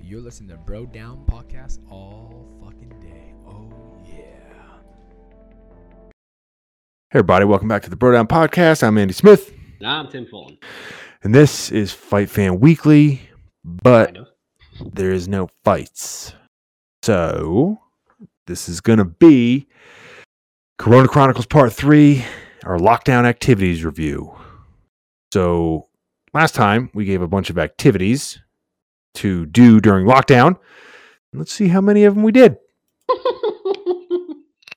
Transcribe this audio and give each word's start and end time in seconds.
You're 0.00 0.20
listening 0.20 0.50
to 0.50 0.56
Bro 0.56 0.86
Down 0.86 1.24
Podcast 1.26 1.78
all 1.90 2.46
fucking 2.62 2.90
day. 3.00 3.32
Oh, 3.46 3.72
yeah. 4.06 4.14
Hey, 7.10 7.18
everybody, 7.20 7.44
welcome 7.44 7.68
back 7.68 7.82
to 7.84 7.90
the 7.90 7.96
Bro 7.96 8.12
Down 8.12 8.26
Podcast. 8.26 8.82
I'm 8.82 8.98
Andy 8.98 9.14
Smith, 9.14 9.52
Nah, 9.80 10.00
I'm 10.00 10.08
Tim 10.08 10.26
Fulton. 10.26 10.58
and 11.22 11.34
this 11.34 11.70
is 11.72 11.92
Fight 11.92 12.28
Fan 12.28 12.60
Weekly, 12.60 13.20
but 13.64 14.16
there 14.92 15.10
is 15.10 15.26
no 15.26 15.48
fights. 15.64 16.34
So, 17.02 17.78
this 18.46 18.68
is 18.68 18.80
going 18.80 18.98
to 18.98 19.04
be 19.04 19.66
Corona 20.78 21.08
Chronicles 21.08 21.46
Part 21.46 21.72
3, 21.72 22.24
our 22.64 22.78
lockdown 22.78 23.24
activities 23.24 23.84
review. 23.84 24.34
So, 25.32 25.88
last 26.34 26.54
time 26.54 26.90
we 26.94 27.04
gave 27.06 27.22
a 27.22 27.28
bunch 27.28 27.48
of 27.50 27.58
activities 27.58 28.38
to 29.14 29.46
do 29.46 29.80
during 29.80 30.06
lockdown. 30.06 30.58
Let's 31.32 31.52
see 31.52 31.68
how 31.68 31.80
many 31.80 32.04
of 32.04 32.14
them 32.14 32.22
we 32.22 32.32
did. 32.32 32.56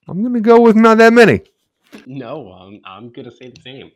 I'm 0.08 0.22
going 0.22 0.34
to 0.34 0.42
go 0.42 0.62
with 0.62 0.76
not 0.76 0.98
that 1.00 1.14
many. 1.14 1.42
no, 2.06 2.52
I'm, 2.52 2.82
I'm 2.86 3.10
going 3.10 3.30
to 3.30 3.36
say 3.36 3.50
the 3.50 3.62
same. 3.62 3.92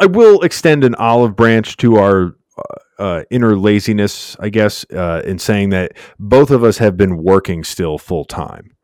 I 0.00 0.06
will 0.06 0.42
extend 0.42 0.84
an 0.84 0.94
olive 0.94 1.34
branch 1.34 1.76
to 1.78 1.96
our 1.96 2.36
uh, 2.56 2.62
uh, 2.98 3.22
inner 3.30 3.56
laziness, 3.56 4.36
I 4.38 4.48
guess, 4.48 4.84
uh, 4.92 5.22
in 5.24 5.38
saying 5.38 5.70
that 5.70 5.92
both 6.18 6.50
of 6.50 6.62
us 6.62 6.78
have 6.78 6.96
been 6.96 7.22
working 7.22 7.64
still 7.64 7.98
full 7.98 8.24
time. 8.24 8.74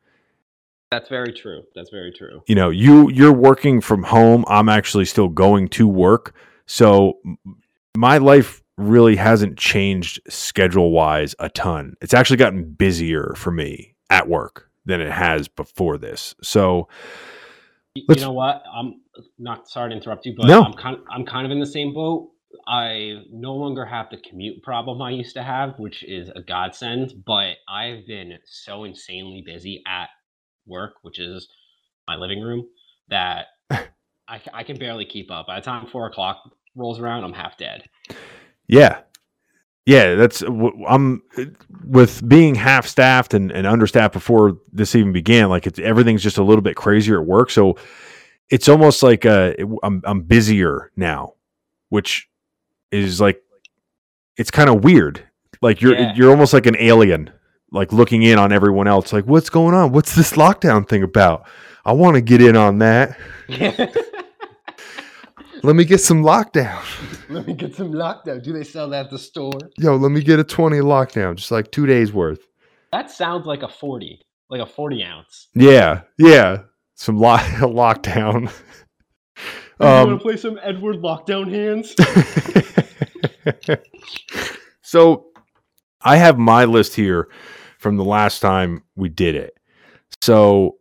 That's 0.91 1.09
very 1.09 1.33
true. 1.33 1.63
That's 1.75 1.89
very 1.89 2.11
true. 2.11 2.41
You 2.47 2.55
know, 2.55 2.69
you 2.69 3.09
you're 3.09 3.33
working 3.33 3.81
from 3.81 4.03
home. 4.03 4.45
I'm 4.47 4.69
actually 4.69 5.05
still 5.05 5.27
going 5.27 5.67
to 5.69 5.87
work, 5.87 6.35
so 6.67 7.19
my 7.97 8.17
life 8.17 8.61
really 8.77 9.15
hasn't 9.15 9.57
changed 9.57 10.19
schedule 10.29 10.91
wise 10.91 11.35
a 11.39 11.49
ton. 11.49 11.95
It's 12.01 12.13
actually 12.13 12.37
gotten 12.37 12.63
busier 12.73 13.33
for 13.35 13.51
me 13.51 13.95
at 14.09 14.27
work 14.27 14.69
than 14.85 15.01
it 15.01 15.11
has 15.11 15.47
before 15.47 15.97
this. 15.97 16.35
So 16.41 16.87
you 17.95 18.03
know 18.15 18.33
what? 18.33 18.63
I'm 18.73 19.01
not 19.39 19.69
sorry 19.69 19.91
to 19.91 19.95
interrupt 19.95 20.25
you, 20.25 20.35
but 20.37 20.47
No. 20.47 20.61
I'm 20.61 20.73
kind 20.73 20.97
of, 20.97 21.03
I'm 21.09 21.25
kind 21.25 21.45
of 21.45 21.51
in 21.51 21.59
the 21.59 21.65
same 21.65 21.93
boat. 21.93 22.31
I 22.67 23.21
no 23.31 23.53
longer 23.53 23.85
have 23.85 24.07
the 24.09 24.17
commute 24.17 24.61
problem 24.63 25.01
I 25.01 25.11
used 25.11 25.35
to 25.35 25.43
have, 25.43 25.75
which 25.77 26.03
is 26.03 26.29
a 26.29 26.41
godsend. 26.41 27.23
But 27.25 27.55
I've 27.69 28.05
been 28.05 28.33
so 28.45 28.83
insanely 28.83 29.43
busy 29.45 29.81
at 29.87 30.09
work, 30.65 30.93
which 31.01 31.19
is 31.19 31.47
my 32.07 32.15
living 32.15 32.41
room, 32.41 32.67
that 33.09 33.47
I, 33.71 34.41
I 34.53 34.63
can 34.63 34.77
barely 34.77 35.05
keep 35.05 35.31
up. 35.31 35.47
By 35.47 35.59
the 35.59 35.65
time 35.65 35.87
four 35.87 36.07
o'clock 36.07 36.41
rolls 36.75 36.99
around, 36.99 37.23
I'm 37.23 37.33
half 37.33 37.57
dead. 37.57 37.83
Yeah. 38.67 38.99
Yeah, 39.85 40.15
that's 40.15 40.41
I'm 40.41 41.21
with 41.85 42.27
being 42.27 42.55
half 42.55 42.87
staffed 42.87 43.35
and, 43.35 43.51
and 43.51 43.67
understaffed 43.67 44.13
before 44.13 44.57
this 44.73 44.95
even 44.95 45.11
began. 45.13 45.49
Like 45.49 45.67
it's 45.67 45.77
everything's 45.77 46.23
just 46.23 46.39
a 46.39 46.43
little 46.43 46.63
bit 46.63 46.75
crazier 46.75 47.21
at 47.21 47.27
work, 47.27 47.51
so 47.51 47.77
it's 48.49 48.67
almost 48.67 49.03
like 49.03 49.27
uh, 49.27 49.53
I'm 49.83 50.01
I'm 50.03 50.21
busier 50.23 50.91
now, 50.95 51.33
which 51.89 52.27
is 52.91 53.21
like 53.21 53.43
it's 54.37 54.49
kind 54.49 54.69
of 54.69 54.83
weird. 54.83 55.23
Like 55.61 55.81
you're 55.83 55.93
Yeah. 55.93 56.13
you're 56.15 56.31
almost 56.31 56.51
like 56.53 56.65
an 56.65 56.77
alien, 56.79 57.29
like 57.71 57.93
looking 57.93 58.23
in 58.23 58.39
on 58.39 58.51
everyone 58.51 58.87
else. 58.87 59.13
Like 59.13 59.25
what's 59.25 59.49
going 59.51 59.75
on? 59.75 59.91
What's 59.91 60.15
this 60.15 60.31
lockdown 60.31 60.89
thing 60.89 61.03
about? 61.03 61.45
I 61.85 61.93
want 61.93 62.15
to 62.15 62.21
get 62.21 62.41
in 62.41 62.55
on 62.57 62.79
that. 62.79 63.19
Let 65.65 65.75
me 65.75 65.83
get 65.83 65.99
some 65.99 66.21
lockdown. 66.23 66.81
Let 67.29 67.47
me 67.47 67.53
get 67.53 67.75
some 67.75 67.91
lockdown. 67.91 68.43
Do 68.43 68.53
they 68.53 68.63
sell 68.63 68.87
that 68.89 69.05
at 69.05 69.11
the 69.11 69.17
store? 69.19 69.51
Yo, 69.77 69.95
let 69.95 70.11
me 70.11 70.21
get 70.21 70.39
a 70.39 70.43
20 70.43 70.77
lockdown, 70.77 71.35
just 71.35 71.49
like 71.51 71.71
two 71.71 71.85
days 71.87 72.13
worth. 72.13 72.47
That 72.91 73.09
sounds 73.09 73.45
like 73.47 73.63
a 73.63 73.67
40, 73.67 74.21
like 74.49 74.61
a 74.61 74.65
40 74.65 75.03
ounce. 75.03 75.47
Yeah, 75.55 76.01
yeah. 76.19 76.59
Some 76.93 77.17
lock 77.17 77.41
lockdown. 77.59 78.41
you 78.43 79.85
want 79.85 80.07
to 80.09 80.13
Um, 80.13 80.19
play 80.19 80.37
some 80.37 80.59
Edward 80.61 80.97
Lockdown 80.97 81.49
hands? 81.51 81.95
so 84.81 85.25
I 86.01 86.17
have 86.17 86.37
my 86.37 86.65
list 86.65 86.95
here 86.95 87.27
from 87.79 87.97
the 87.97 88.03
last 88.05 88.39
time 88.39 88.83
we 88.95 89.09
did 89.09 89.35
it. 89.35 89.55
So 90.21 90.77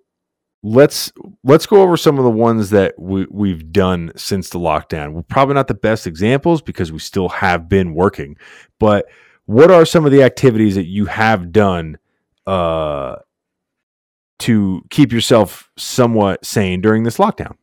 let's 0.64 1.12
let's 1.44 1.66
go 1.66 1.82
over 1.82 1.96
some 1.96 2.16
of 2.18 2.24
the 2.24 2.30
ones 2.30 2.70
that 2.70 2.98
we, 2.98 3.26
we've 3.30 3.70
done 3.70 4.10
since 4.16 4.48
the 4.48 4.58
lockdown. 4.58 5.12
We're 5.12 5.22
probably 5.22 5.54
not 5.54 5.68
the 5.68 5.74
best 5.74 6.06
examples 6.06 6.62
because 6.62 6.90
we 6.90 6.98
still 6.98 7.28
have 7.28 7.68
been 7.68 7.94
working, 7.94 8.36
but 8.80 9.06
what 9.44 9.70
are 9.70 9.84
some 9.84 10.06
of 10.06 10.10
the 10.10 10.22
activities 10.22 10.74
that 10.74 10.86
you 10.86 11.04
have 11.04 11.52
done 11.52 11.98
uh, 12.46 13.16
to 14.38 14.82
keep 14.88 15.12
yourself 15.12 15.70
somewhat 15.76 16.44
sane 16.44 16.80
during 16.80 17.02
this 17.02 17.18
lockdown? 17.18 17.56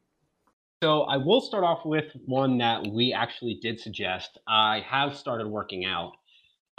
so 0.84 1.04
I 1.04 1.18
will 1.18 1.42
start 1.42 1.64
off 1.64 1.86
with 1.86 2.06
one 2.26 2.58
that 2.58 2.86
we 2.88 3.14
actually 3.14 3.60
did 3.62 3.80
suggest. 3.80 4.40
I 4.48 4.84
have 4.88 5.16
started 5.16 5.48
working 5.48 5.86
out. 5.86 6.14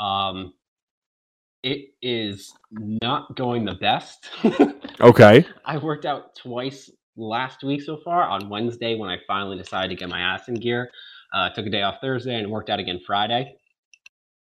Um, 0.01 0.55
it 1.63 1.91
is 2.03 2.53
not 2.71 3.37
going 3.37 3.65
the 3.65 3.75
best. 3.75 4.31
Okay. 5.01 5.45
I 5.65 5.79
worked 5.79 6.05
out 6.05 6.37
twice 6.37 6.89
last 7.17 7.65
week 7.65 7.83
so 7.83 7.97
far. 8.05 8.23
On 8.23 8.49
Wednesday, 8.49 8.95
when 8.95 9.11
I 9.11 9.17
finally 9.27 9.59
decided 9.59 9.89
to 9.89 9.97
get 9.97 10.09
my 10.09 10.21
ass 10.21 10.47
in 10.47 10.55
gear, 10.55 10.93
uh, 11.35 11.51
took 11.51 11.67
a 11.67 11.71
day 11.71 11.83
off 11.83 11.97
Thursday 12.01 12.37
and 12.37 12.49
worked 12.49 12.71
out 12.71 12.79
again 12.79 13.01
Friday. 13.05 13.57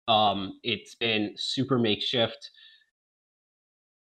Um, 0.08 0.58
it's 0.62 0.94
been 0.94 1.34
super 1.36 1.78
makeshift. 1.78 2.50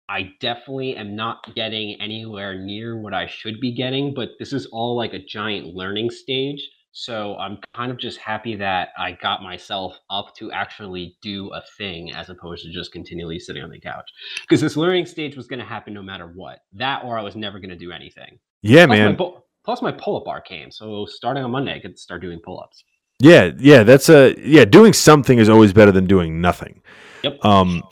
I 0.09 0.33
definitely 0.41 0.97
am 0.97 1.15
not 1.15 1.55
getting 1.55 2.01
anywhere 2.01 2.59
near 2.59 2.99
what 2.99 3.13
I 3.13 3.27
should 3.27 3.61
be 3.61 3.71
getting, 3.73 4.13
but 4.13 4.31
this 4.39 4.51
is 4.51 4.65
all 4.73 4.97
like 4.97 5.13
a 5.13 5.23
giant 5.23 5.67
learning 5.67 6.09
stage. 6.09 6.69
So 6.93 7.37
I'm 7.37 7.57
kind 7.73 7.91
of 7.91 7.97
just 7.97 8.17
happy 8.17 8.55
that 8.57 8.89
I 8.97 9.13
got 9.13 9.41
myself 9.41 9.97
up 10.09 10.35
to 10.37 10.51
actually 10.51 11.15
do 11.21 11.49
a 11.53 11.61
thing 11.77 12.13
as 12.13 12.29
opposed 12.29 12.65
to 12.65 12.71
just 12.71 12.91
continually 12.91 13.39
sitting 13.39 13.63
on 13.63 13.69
the 13.69 13.79
couch 13.79 14.09
because 14.41 14.59
this 14.59 14.75
learning 14.75 15.05
stage 15.05 15.37
was 15.37 15.47
going 15.47 15.59
to 15.59 15.65
happen 15.65 15.93
no 15.93 16.01
matter 16.01 16.27
what. 16.27 16.59
That 16.73 17.03
or 17.05 17.17
I 17.17 17.21
was 17.21 17.35
never 17.35 17.59
going 17.59 17.69
to 17.69 17.77
do 17.77 17.91
anything. 17.91 18.39
Yeah, 18.61 18.87
Plus, 18.87 18.97
man. 18.97 19.15
My 19.17 19.31
plus, 19.63 19.81
my 19.81 19.91
pull-up 19.91 20.25
bar 20.25 20.41
came, 20.41 20.69
so 20.69 21.05
starting 21.05 21.43
on 21.43 21.51
Monday, 21.51 21.75
I 21.75 21.79
could 21.79 21.97
start 21.97 22.21
doing 22.21 22.39
pull-ups. 22.43 22.83
Yeah, 23.19 23.51
yeah, 23.57 23.83
that's 23.83 24.09
a 24.09 24.35
yeah. 24.37 24.65
Doing 24.65 24.93
something 24.93 25.37
is 25.37 25.47
always 25.47 25.73
better 25.73 25.91
than 25.91 26.07
doing 26.07 26.41
nothing. 26.41 26.81
Yep. 27.23 27.45
Um. 27.45 27.83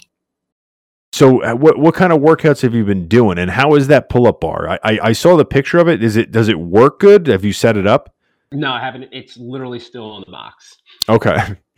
So, 1.11 1.55
what 1.55 1.77
what 1.77 1.95
kind 1.95 2.11
of 2.11 2.19
workouts 2.19 2.61
have 2.63 2.73
you 2.73 2.83
been 2.83 3.07
doing, 3.07 3.37
and 3.37 3.51
how 3.51 3.75
is 3.75 3.87
that 3.87 4.09
pull 4.09 4.27
up 4.27 4.41
bar? 4.41 4.69
I, 4.69 4.79
I 4.83 4.99
I 5.03 5.13
saw 5.13 5.37
the 5.37 5.45
picture 5.45 5.77
of 5.77 5.87
it. 5.87 6.03
Is 6.03 6.17
it 6.17 6.31
does 6.31 6.49
it 6.49 6.59
work 6.59 6.99
good? 6.99 7.27
Have 7.27 7.45
you 7.45 7.53
set 7.53 7.77
it 7.77 7.87
up? 7.87 8.13
No, 8.51 8.71
I 8.71 8.79
haven't. 8.79 9.09
It's 9.11 9.37
literally 9.37 9.79
still 9.79 10.09
on 10.11 10.23
the 10.25 10.31
box. 10.31 10.77
Okay, 11.07 11.37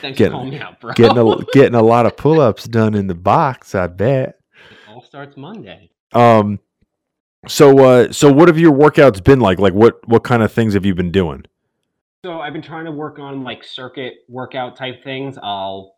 Thanks 0.00 0.18
Getting- 0.18 0.26
for 0.26 0.30
calling 0.30 0.50
me 0.50 0.60
out, 0.60 0.80
bro. 0.80 0.92
getting 0.94 1.18
a 1.18 1.36
getting 1.52 1.74
a 1.74 1.82
lot 1.82 2.06
of 2.06 2.16
pull 2.16 2.40
ups 2.40 2.64
done 2.64 2.94
in 2.94 3.06
the 3.06 3.14
box. 3.14 3.74
I 3.74 3.86
bet. 3.86 4.38
It 4.70 4.76
all 4.88 5.02
starts 5.02 5.36
Monday. 5.36 5.90
Um. 6.12 6.58
So 7.46 7.78
uh, 7.78 8.12
so 8.12 8.32
what 8.32 8.48
have 8.48 8.58
your 8.58 8.72
workouts 8.72 9.22
been 9.22 9.40
like? 9.40 9.58
Like 9.58 9.72
what 9.74 10.06
what 10.08 10.24
kind 10.24 10.42
of 10.42 10.52
things 10.52 10.74
have 10.74 10.84
you 10.84 10.94
been 10.94 11.12
doing? 11.12 11.44
So 12.24 12.40
I've 12.40 12.52
been 12.52 12.62
trying 12.62 12.84
to 12.86 12.90
work 12.90 13.18
on 13.18 13.42
like 13.44 13.62
circuit 13.64 14.14
workout 14.28 14.76
type 14.76 15.04
things. 15.04 15.38
I'll 15.42 15.94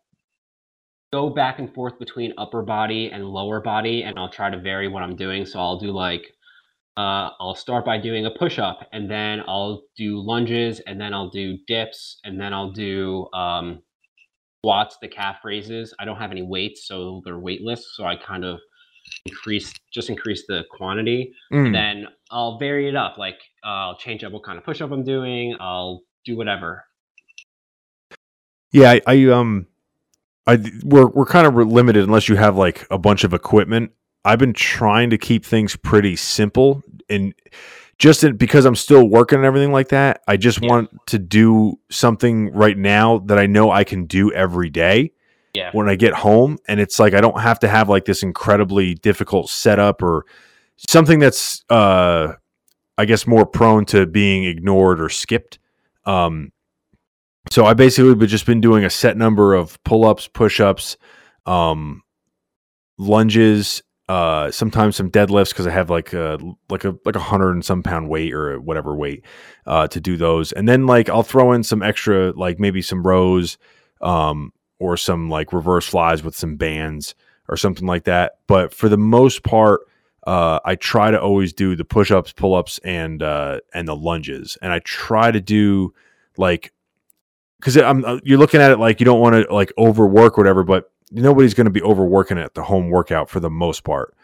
go 1.11 1.29
back 1.29 1.59
and 1.59 1.73
forth 1.73 1.97
between 1.99 2.33
upper 2.37 2.61
body 2.61 3.11
and 3.11 3.25
lower 3.25 3.59
body, 3.59 4.03
and 4.03 4.17
I'll 4.19 4.29
try 4.29 4.49
to 4.49 4.57
vary 4.59 4.87
what 4.87 5.01
I'm 5.03 5.15
doing. 5.15 5.45
So 5.45 5.59
I'll 5.59 5.79
do 5.79 5.91
like 5.91 6.33
uh, 6.97 7.29
I'll 7.39 7.55
start 7.55 7.85
by 7.85 7.97
doing 7.97 8.25
a 8.25 8.31
push 8.31 8.59
up, 8.59 8.87
and 8.91 9.09
then 9.09 9.41
I'll 9.47 9.83
do 9.95 10.19
lunges, 10.19 10.79
and 10.81 10.99
then 10.99 11.13
I'll 11.13 11.29
do 11.29 11.57
dips, 11.67 12.19
and 12.23 12.39
then 12.39 12.53
I'll 12.53 12.71
do 12.71 13.27
um, 13.33 13.81
squats, 14.61 14.97
the 15.01 15.07
calf 15.07 15.37
raises. 15.43 15.93
I 15.99 16.05
don't 16.05 16.17
have 16.17 16.31
any 16.31 16.41
weights, 16.41 16.87
so 16.87 17.21
they're 17.25 17.39
weightless. 17.39 17.95
So 17.95 18.05
I 18.05 18.15
kind 18.15 18.45
of 18.45 18.59
increase 19.25 19.73
just 19.91 20.09
increase 20.09 20.45
the 20.47 20.63
quantity 20.71 21.33
Mm. 21.51 21.73
then 21.73 22.07
I'll 22.29 22.57
vary 22.57 22.87
it 22.87 22.95
up. 22.95 23.17
Like 23.17 23.39
uh, 23.63 23.67
I'll 23.67 23.97
change 23.97 24.23
up 24.23 24.31
what 24.31 24.43
kind 24.43 24.57
of 24.57 24.63
push 24.63 24.81
up 24.81 24.91
I'm 24.91 25.03
doing. 25.03 25.55
I'll 25.59 26.01
do 26.25 26.37
whatever. 26.37 26.85
Yeah, 28.71 28.91
I, 28.91 29.01
I 29.05 29.25
um, 29.27 29.67
I 30.47 30.59
we're 30.83 31.07
we're 31.07 31.25
kind 31.25 31.45
of 31.45 31.55
limited 31.55 32.03
unless 32.03 32.29
you 32.29 32.35
have 32.35 32.55
like 32.55 32.87
a 32.89 32.97
bunch 32.97 33.23
of 33.23 33.33
equipment. 33.33 33.91
I've 34.23 34.39
been 34.39 34.53
trying 34.53 35.09
to 35.09 35.17
keep 35.17 35.45
things 35.45 35.75
pretty 35.75 36.15
simple, 36.15 36.83
and 37.09 37.33
just 37.97 38.23
in, 38.23 38.37
because 38.37 38.65
I'm 38.65 38.75
still 38.75 39.07
working 39.07 39.37
and 39.37 39.45
everything 39.45 39.71
like 39.71 39.89
that, 39.89 40.21
I 40.27 40.37
just 40.37 40.61
Yeah. 40.61 40.69
want 40.69 40.89
to 41.07 41.19
do 41.19 41.79
something 41.89 42.51
right 42.53 42.77
now 42.77 43.19
that 43.25 43.37
I 43.37 43.45
know 43.45 43.71
I 43.71 43.83
can 43.83 44.05
do 44.05 44.31
every 44.31 44.69
day 44.69 45.11
Yeah. 45.53 45.69
when 45.73 45.87
I 45.89 45.95
get 45.95 46.13
home, 46.13 46.57
and 46.67 46.79
it's 46.79 46.99
like 46.99 47.13
I 47.13 47.21
don't 47.21 47.39
have 47.39 47.59
to 47.59 47.67
have 47.67 47.89
like 47.89 48.05
this 48.05 48.23
incredibly 48.23 48.93
difficult 48.95 49.49
setup 49.49 50.01
or 50.01 50.25
something 50.89 51.19
that's 51.19 51.63
uh, 51.69 52.33
I 52.97 53.05
guess 53.05 53.25
more 53.27 53.45
prone 53.45 53.85
to 53.85 54.05
being 54.05 54.43
ignored 54.43 55.01
or 55.01 55.09
skipped. 55.09 55.59
Um, 56.05 56.51
so 57.51 57.65
I 57.65 57.73
basically 57.73 58.09
have 58.09 58.29
just 58.29 58.45
been 58.45 58.61
doing 58.61 58.83
a 58.85 58.89
set 58.89 59.17
number 59.17 59.53
of 59.55 59.81
pull 59.83 60.05
ups, 60.05 60.27
push 60.27 60.59
ups, 60.59 60.97
um, 61.45 62.01
lunges, 62.97 63.81
uh, 64.11 64.51
sometimes 64.51 64.97
some 64.97 65.09
deadlifts 65.09 65.51
because 65.51 65.65
I 65.65 65.71
have 65.71 65.89
like 65.89 66.11
a 66.11 66.37
like 66.69 66.83
a 66.83 66.97
like 67.05 67.15
a 67.15 67.21
hundred 67.21 67.51
and 67.51 67.63
some 67.63 67.81
pound 67.81 68.09
weight 68.09 68.33
or 68.33 68.59
whatever 68.59 68.93
weight 68.93 69.23
uh, 69.65 69.87
to 69.87 70.01
do 70.01 70.17
those, 70.17 70.51
and 70.51 70.67
then 70.67 70.85
like 70.85 71.07
I'll 71.07 71.23
throw 71.23 71.53
in 71.53 71.63
some 71.63 71.81
extra 71.81 72.31
like 72.31 72.59
maybe 72.59 72.81
some 72.81 73.07
rows, 73.07 73.57
um, 74.01 74.51
or 74.79 74.97
some 74.97 75.29
like 75.29 75.53
reverse 75.53 75.87
flies 75.87 76.23
with 76.23 76.35
some 76.35 76.57
bands 76.57 77.15
or 77.47 77.55
something 77.55 77.87
like 77.87 78.03
that. 78.03 78.33
But 78.47 78.73
for 78.73 78.89
the 78.89 78.97
most 78.97 79.43
part, 79.43 79.79
uh, 80.27 80.59
I 80.65 80.75
try 80.75 81.09
to 81.11 81.21
always 81.21 81.53
do 81.53 81.77
the 81.77 81.85
push 81.85 82.11
ups, 82.11 82.33
pull 82.33 82.53
ups, 82.53 82.81
and 82.83 83.23
uh, 83.23 83.61
and 83.73 83.87
the 83.87 83.95
lunges, 83.95 84.57
and 84.61 84.73
I 84.73 84.79
try 84.79 85.31
to 85.31 85.39
do 85.39 85.93
like 86.35 86.73
because 87.61 87.77
I'm 87.77 88.03
uh, 88.03 88.19
you're 88.25 88.39
looking 88.39 88.59
at 88.59 88.71
it 88.71 88.77
like 88.77 88.99
you 88.99 89.05
don't 89.05 89.21
want 89.21 89.35
to 89.35 89.53
like 89.53 89.71
overwork 89.77 90.37
or 90.37 90.41
whatever, 90.41 90.65
but 90.65 90.91
nobody's 91.11 91.53
going 91.53 91.65
to 91.65 91.71
be 91.71 91.81
overworking 91.81 92.37
at 92.37 92.53
the 92.53 92.63
home 92.63 92.89
workout 92.89 93.29
for 93.29 93.39
the 93.39 93.49
most 93.49 93.83
part. 93.83 94.15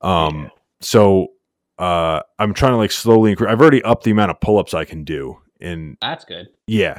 Um, 0.00 0.42
Yeah. 0.44 0.48
so 0.80 1.28
uh, 1.78 2.20
I'm 2.38 2.54
trying 2.54 2.72
to 2.72 2.76
like 2.76 2.92
slowly 2.92 3.30
increase. 3.30 3.50
I've 3.50 3.60
already 3.60 3.82
upped 3.82 4.04
the 4.04 4.10
amount 4.12 4.30
of 4.30 4.40
pull 4.40 4.58
ups 4.58 4.74
I 4.74 4.84
can 4.84 5.02
do, 5.04 5.38
and 5.60 5.96
That's 6.00 6.24
good. 6.24 6.48
yeah. 6.66 6.98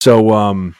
So 0.00 0.30
um, 0.30 0.74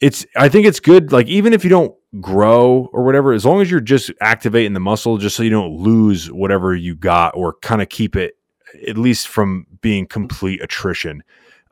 it's 0.00 0.24
I 0.36 0.48
think 0.48 0.66
it's 0.66 0.80
good. 0.80 1.12
Like 1.12 1.26
even 1.26 1.52
if 1.52 1.64
you 1.64 1.70
don't 1.70 1.94
grow 2.20 2.88
or 2.92 3.04
whatever, 3.04 3.32
as 3.32 3.44
long 3.44 3.60
as 3.60 3.70
you're 3.70 3.80
just 3.80 4.10
activating 4.20 4.72
the 4.72 4.80
muscle, 4.80 5.18
just 5.18 5.36
so 5.36 5.42
you 5.42 5.50
don't 5.50 5.74
lose 5.76 6.30
whatever 6.32 6.74
you 6.74 6.94
got, 6.94 7.36
or 7.36 7.54
kind 7.60 7.82
of 7.82 7.88
keep 7.90 8.16
it 8.16 8.34
at 8.88 8.96
least 8.96 9.28
from 9.28 9.66
being 9.82 10.06
complete 10.06 10.62
attrition. 10.62 11.22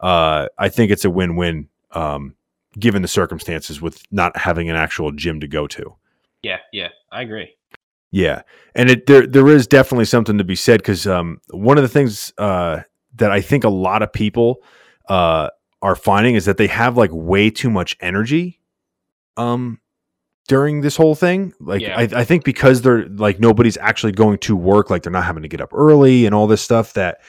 Uh, 0.01 0.49
I 0.59 0.69
think 0.69 0.91
it's 0.91 1.05
a 1.05 1.11
win-win, 1.11 1.69
um, 1.93 2.35
given 2.79 3.03
the 3.03 3.09
circumstances 3.09 3.81
with 3.81 4.03
not 4.11 4.37
having 4.37 4.71
an 4.71 4.77
actual 4.77 5.13
gym 5.13 5.41
to 5.41 5.49
go 5.49 5.67
to. 5.67 5.95
Yeah, 6.43 6.59
yeah, 6.73 6.89
I 7.11 7.23
agree. 7.23 7.55
Yeah, 8.11 8.43
and 8.75 8.91
it 8.91 9.07
there 9.07 9.27
there 9.27 9.49
is 9.49 9.67
definitely 9.67 10.05
something 10.05 10.37
to 10.39 10.45
be 10.45 10.57
said 10.57 10.81
because 10.81 11.07
um, 11.07 11.41
one 11.51 11.79
of 11.79 11.83
the 11.83 11.89
things 11.89 12.33
uh, 12.37 12.81
that 13.17 13.31
I 13.31 13.41
think 13.41 13.65
a 13.65 13.71
lot 13.71 14.03
of 14.03 14.13
people 14.13 14.63
uh, 15.09 15.49
are 15.81 15.97
finding 15.97 16.35
is 16.35 16.45
that 16.45 16.59
they 16.59 16.67
have 16.67 16.97
like 16.97 17.11
way 17.13 17.51
too 17.51 17.71
much 17.71 17.97
energy 18.01 18.61
um, 19.37 19.81
during 20.49 20.83
this 20.83 20.97
whole 20.97 21.15
thing. 21.15 21.55
Like 21.59 21.81
Yeah. 21.81 21.99
I, 21.99 22.09
I 22.15 22.25
think 22.25 22.45
because 22.45 22.83
they're 22.83 23.07
like 23.09 23.41
nobody's 23.41 23.79
actually 23.79 24.13
going 24.13 24.39
to 24.41 24.57
work, 24.57 24.91
like 24.91 25.03
they're 25.03 25.13
not 25.13 25.25
having 25.25 25.43
to 25.43 25.49
get 25.49 25.61
up 25.61 25.73
early 25.73 26.27
and 26.27 26.35
all 26.35 26.47
this 26.47 26.63
stuff 26.63 26.93
that 26.95 27.21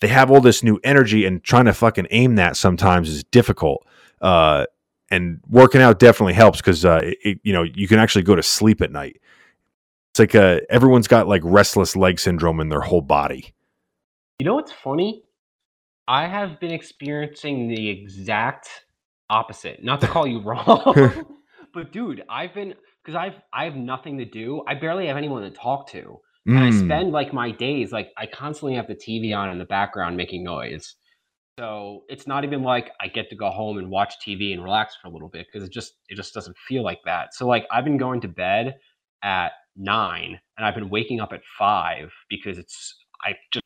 they 0.00 0.08
have 0.08 0.30
all 0.30 0.40
this 0.40 0.62
new 0.62 0.78
energy 0.84 1.24
and 1.24 1.42
trying 1.42 1.64
to 1.64 1.72
fucking 1.72 2.08
aim 2.10 2.36
that 2.36 2.56
sometimes 2.56 3.08
is 3.08 3.24
difficult. 3.24 3.86
Uh, 4.20 4.66
and 5.10 5.40
working 5.48 5.80
out 5.80 5.98
definitely 5.98 6.34
helps 6.34 6.60
because 6.60 6.84
uh, 6.84 7.00
it, 7.02 7.38
you 7.42 7.52
know 7.52 7.62
you 7.62 7.88
can 7.88 7.98
actually 7.98 8.22
go 8.22 8.34
to 8.34 8.42
sleep 8.42 8.80
at 8.80 8.90
night. 8.90 9.20
It's 10.12 10.18
like 10.18 10.34
uh, 10.34 10.60
everyone's 10.70 11.08
got 11.08 11.28
like 11.28 11.42
restless 11.44 11.94
leg 11.94 12.18
syndrome 12.18 12.60
in 12.60 12.68
their 12.68 12.80
whole 12.80 13.02
body. 13.02 13.54
You 14.38 14.46
know 14.46 14.54
what's 14.54 14.72
funny? 14.72 15.22
I 16.08 16.26
have 16.26 16.60
been 16.60 16.70
experiencing 16.72 17.68
the 17.68 17.88
exact 17.88 18.68
opposite. 19.28 19.82
Not 19.82 20.00
to 20.02 20.06
call 20.06 20.26
you 20.26 20.40
wrong, 20.44 21.26
but 21.74 21.92
dude, 21.92 22.22
I've 22.28 22.54
been 22.54 22.74
because 23.04 23.16
I've 23.16 23.40
I 23.52 23.64
have 23.64 23.76
nothing 23.76 24.18
to 24.18 24.24
do. 24.24 24.62
I 24.66 24.74
barely 24.74 25.06
have 25.06 25.16
anyone 25.16 25.42
to 25.42 25.50
talk 25.50 25.88
to, 25.90 26.20
and 26.46 26.58
I 26.58 26.70
Mm. 26.70 26.84
spend 26.84 27.12
like 27.12 27.32
my 27.32 27.50
days 27.50 27.92
like 27.92 28.10
I 28.16 28.26
constantly 28.26 28.74
have 28.76 28.86
the 28.86 28.94
TV 28.94 29.36
on 29.36 29.50
in 29.50 29.58
the 29.58 29.64
background 29.64 30.16
making 30.16 30.44
noise. 30.44 30.94
So 31.58 32.04
it's 32.08 32.26
not 32.26 32.44
even 32.44 32.62
like 32.62 32.90
I 33.00 33.08
get 33.08 33.30
to 33.30 33.36
go 33.36 33.48
home 33.50 33.78
and 33.78 33.90
watch 33.90 34.14
TV 34.26 34.52
and 34.52 34.62
relax 34.62 34.94
for 35.00 35.08
a 35.08 35.10
little 35.10 35.28
bit 35.28 35.46
because 35.50 35.66
it 35.66 35.72
just 35.72 35.94
it 36.08 36.16
just 36.16 36.34
doesn't 36.34 36.56
feel 36.68 36.82
like 36.82 37.00
that. 37.06 37.34
So 37.34 37.46
like 37.46 37.66
I've 37.70 37.84
been 37.84 37.96
going 37.96 38.20
to 38.22 38.28
bed 38.28 38.76
at 39.22 39.52
nine 39.74 40.38
and 40.56 40.66
I've 40.66 40.74
been 40.74 40.90
waking 40.90 41.20
up 41.20 41.32
at 41.32 41.40
five 41.58 42.12
because 42.28 42.58
it's 42.58 42.96
I've 43.24 43.36
just 43.52 43.64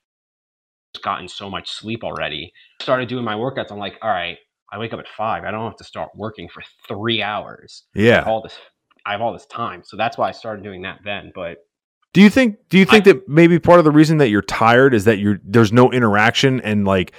gotten 1.02 1.26
so 1.26 1.50
much 1.50 1.70
sleep 1.70 2.04
already. 2.04 2.52
Started 2.81 3.08
doing 3.08 3.25
my 3.25 3.34
workouts. 3.34 3.72
I'm 3.72 3.78
like, 3.78 3.98
all 4.02 4.10
right, 4.10 4.38
I 4.72 4.78
wake 4.78 4.93
up 4.93 5.00
at 5.00 5.08
five. 5.08 5.43
I 5.43 5.50
don't 5.50 5.64
have 5.64 5.76
to 5.76 5.84
start 5.84 6.10
working 6.14 6.48
for 6.48 6.62
three 6.86 7.22
hours. 7.22 7.84
Yeah. 7.94 8.22
all 8.22 8.40
this 8.40 8.56
I 9.04 9.12
have 9.12 9.20
all 9.20 9.32
this 9.32 9.46
time. 9.46 9.82
So 9.84 9.96
that's 9.96 10.16
why 10.16 10.28
I 10.28 10.32
started 10.32 10.62
doing 10.62 10.82
that 10.82 11.00
then. 11.04 11.32
But 11.34 11.58
Do 12.12 12.20
you 12.20 12.31
think? 12.31 12.56
Do 12.69 12.78
you 12.78 12.84
think 12.84 13.04
that 13.06 13.28
maybe 13.28 13.58
part 13.58 13.81
of 13.81 13.84
the 13.84 13.90
reason 13.90 14.19
that 14.19 14.28
you're 14.28 14.43
tired 14.43 14.94
is 14.94 15.06
that 15.06 15.19
you're 15.19 15.40
there's 15.43 15.72
no 15.72 15.90
interaction 15.90 16.60
and 16.60 16.84
like 16.84 17.12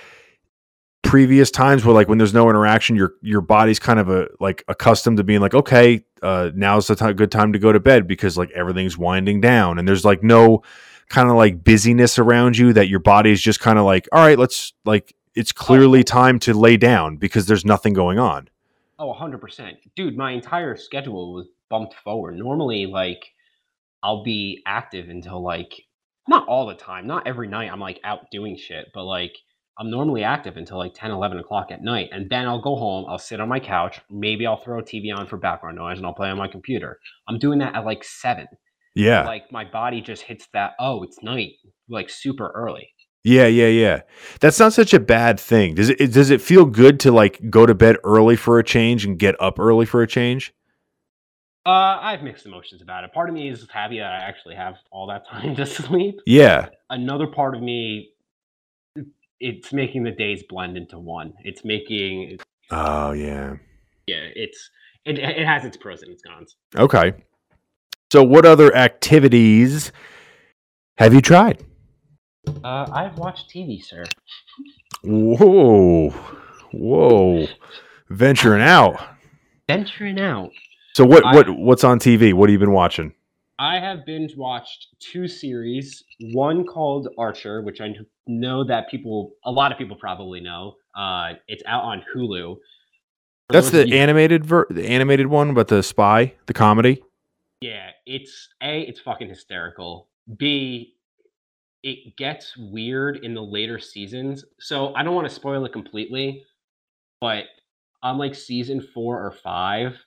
previous 1.11 1.51
times 1.51 1.83
where 1.83 1.93
like 1.93 2.07
when 2.07 2.17
there's 2.17 2.33
no 2.33 2.49
interaction, 2.49 2.95
your 2.95 3.15
your 3.21 3.41
body's 3.41 3.79
kind 3.79 3.99
of 3.99 4.09
a 4.09 4.29
like 4.39 4.63
accustomed 4.69 5.17
to 5.17 5.25
being 5.25 5.41
like, 5.41 5.53
okay, 5.53 6.05
uh, 6.21 6.51
now's 6.55 6.87
the 6.87 6.95
time, 6.95 7.13
good 7.17 7.31
time 7.31 7.51
to 7.51 7.59
go 7.59 7.73
to 7.73 7.81
bed 7.81 8.07
because 8.07 8.37
like 8.37 8.49
everything's 8.51 8.97
winding 8.97 9.41
down 9.41 9.77
and 9.77 9.85
there's 9.85 10.05
like 10.05 10.23
no 10.23 10.63
kind 11.09 11.29
of 11.29 11.35
like 11.35 11.65
busyness 11.65 12.17
around 12.17 12.57
you 12.57 12.71
that 12.71 12.87
your 12.87 12.99
body's 12.99 13.41
just 13.41 13.59
kind 13.59 13.77
of 13.77 13.83
like, 13.83 14.07
all 14.13 14.25
right, 14.25 14.39
let's 14.39 14.71
like 14.85 15.13
it's 15.35 15.51
clearly 15.51 16.01
time 16.01 16.39
to 16.39 16.53
lay 16.53 16.77
down 16.77 17.17
because 17.17 17.45
there's 17.45 17.65
nothing 17.65 17.91
going 17.91 18.17
on. 18.17 18.47
Oh, 18.97 19.13
100%. 19.13 19.73
Dude, 19.97 20.15
my 20.15 20.31
entire 20.31 20.77
schedule 20.77 21.33
was 21.33 21.47
bumped 21.69 21.95
forward. 22.05 22.37
Normally, 22.37 22.85
like, 22.85 23.33
I'll 24.01 24.23
be 24.23 24.61
active 24.65 25.09
until, 25.09 25.43
like, 25.43 25.73
not 26.27 26.47
all 26.47 26.67
the 26.67 26.75
time, 26.75 27.07
not 27.07 27.27
every 27.27 27.47
night 27.47 27.71
I'm, 27.71 27.79
like, 27.79 27.99
out 28.03 28.29
doing 28.31 28.55
shit, 28.57 28.91
but, 28.93 29.05
like, 29.05 29.33
I'm 29.77 29.89
normally 29.89 30.23
active 30.23 30.57
until, 30.57 30.77
like, 30.77 30.93
10, 30.93 31.11
11 31.11 31.39
o'clock 31.39 31.71
at 31.71 31.81
night. 31.81 32.09
And 32.11 32.29
then 32.29 32.47
I'll 32.47 32.61
go 32.61 32.75
home, 32.75 33.05
I'll 33.09 33.17
sit 33.17 33.39
on 33.39 33.49
my 33.49 33.59
couch, 33.59 33.99
maybe 34.09 34.45
I'll 34.45 34.57
throw 34.57 34.79
a 34.79 34.83
TV 34.83 35.15
on 35.15 35.25
for 35.27 35.37
background 35.37 35.77
noise, 35.77 35.97
and 35.97 36.05
I'll 36.05 36.13
play 36.13 36.29
on 36.29 36.37
my 36.37 36.47
computer. 36.47 36.99
I'm 37.27 37.39
doing 37.39 37.59
that 37.59 37.75
at, 37.75 37.85
like, 37.85 38.03
7. 38.03 38.47
Yeah. 38.95 39.23
Like, 39.25 39.51
my 39.51 39.65
body 39.65 40.01
just 40.01 40.23
hits 40.23 40.47
that, 40.53 40.71
oh, 40.79 41.03
it's 41.03 41.23
night, 41.23 41.53
like, 41.89 42.09
super 42.09 42.51
early. 42.53 42.89
Yeah, 43.23 43.45
yeah, 43.47 43.67
yeah. 43.67 44.01
That's 44.39 44.59
not 44.59 44.73
such 44.73 44.93
a 44.93 44.99
bad 44.99 45.39
thing. 45.39 45.75
Does 45.75 45.89
it 45.89 46.11
does 46.11 46.31
it 46.31 46.41
feel 46.41 46.65
good 46.65 46.99
to 47.01 47.11
like 47.11 47.39
go 47.51 47.67
to 47.67 47.75
bed 47.75 47.97
early 48.03 48.35
for 48.35 48.57
a 48.57 48.63
change 48.63 49.05
and 49.05 49.19
get 49.19 49.39
up 49.39 49.59
early 49.59 49.85
for 49.85 50.01
a 50.01 50.07
change? 50.07 50.53
Uh, 51.63 51.69
I 52.01 52.11
have 52.15 52.23
mixed 52.23 52.47
emotions 52.47 52.81
about 52.81 53.03
it. 53.03 53.13
Part 53.13 53.29
of 53.29 53.35
me 53.35 53.47
is 53.47 53.67
happy 53.71 53.99
that 53.99 54.11
I 54.11 54.17
actually 54.17 54.55
have 54.55 54.77
all 54.91 55.05
that 55.07 55.27
time 55.31 55.55
to 55.55 55.65
sleep. 55.67 56.19
Yeah. 56.25 56.69
another 56.89 57.27
part 57.27 57.55
of 57.55 57.61
me 57.61 58.09
it's 59.41 59.73
making 59.73 60.03
the 60.03 60.11
days 60.11 60.43
blend 60.47 60.77
into 60.77 60.97
one 60.99 61.33
it's 61.43 61.65
making 61.65 62.37
Oh, 62.69 63.11
yeah. 63.11 63.55
yeah 64.07 64.27
it's 64.35 64.69
it, 65.05 65.19
it 65.19 65.45
has 65.45 65.65
its 65.65 65.75
pros 65.77 66.01
and 66.03 66.11
its 66.13 66.21
cons 66.23 66.55
Okay. 66.77 67.13
So 68.11 68.23
what 68.23 68.45
other 68.45 68.73
activities 68.75 69.91
have 70.97 71.13
you 71.13 71.21
tried? 71.21 71.63
uh 72.63 72.85
i've 72.91 73.17
watched 73.17 73.49
tv 73.49 73.83
sir 73.83 74.03
Whoa. 75.03 76.09
Whoa. 76.71 77.47
Venturing 78.09 78.61
out. 78.61 78.99
venturing 79.67 80.19
out 80.19 80.51
So 80.93 81.03
what 81.05 81.25
I- 81.25 81.33
what 81.35 81.49
what's 81.49 81.83
on 81.83 81.99
TV? 81.99 82.33
What 82.33 82.49
have 82.49 82.53
you 82.53 82.59
been 82.59 82.71
watching? 82.73 83.13
I 83.61 83.79
have 83.79 84.05
binge 84.05 84.35
watched 84.35 84.87
two 84.99 85.27
series 85.27 86.03
one 86.33 86.65
called 86.65 87.07
archer 87.17 87.61
which 87.61 87.79
i 87.79 87.93
know 88.27 88.63
that 88.63 88.89
people 88.89 89.31
a 89.45 89.51
lot 89.51 89.71
of 89.71 89.77
people 89.77 89.95
probably 89.95 90.41
know 90.41 90.73
uh 90.95 91.33
it's 91.47 91.63
out 91.65 91.83
on 91.83 92.03
hulu 92.13 92.55
For 92.55 93.53
That's 93.53 93.69
the 93.69 93.97
animated 93.97 94.45
ver- 94.45 94.67
the 94.69 94.85
animated 94.87 95.27
one 95.27 95.49
about 95.49 95.67
the 95.67 95.83
spy, 95.83 96.33
the 96.47 96.53
comedy. 96.53 97.03
Yeah, 97.61 97.89
it's 98.05 98.49
A, 98.63 98.81
it's 98.81 98.99
fucking 99.01 99.27
hysterical. 99.29 100.07
B, 100.37 100.95
it 101.83 102.15
gets 102.17 102.55
weird 102.57 103.17
in 103.17 103.33
the 103.33 103.41
later 103.41 103.77
seasons. 103.77 104.45
So 104.59 104.95
I 104.95 105.03
don't 105.03 105.15
want 105.15 105.27
to 105.27 105.33
spoil 105.33 105.65
it 105.65 105.73
completely, 105.73 106.43
but 107.19 107.45
on 108.03 108.17
like 108.17 108.35
season 108.35 108.81
four 108.93 109.23
or 109.23 109.31
five, 109.31 109.97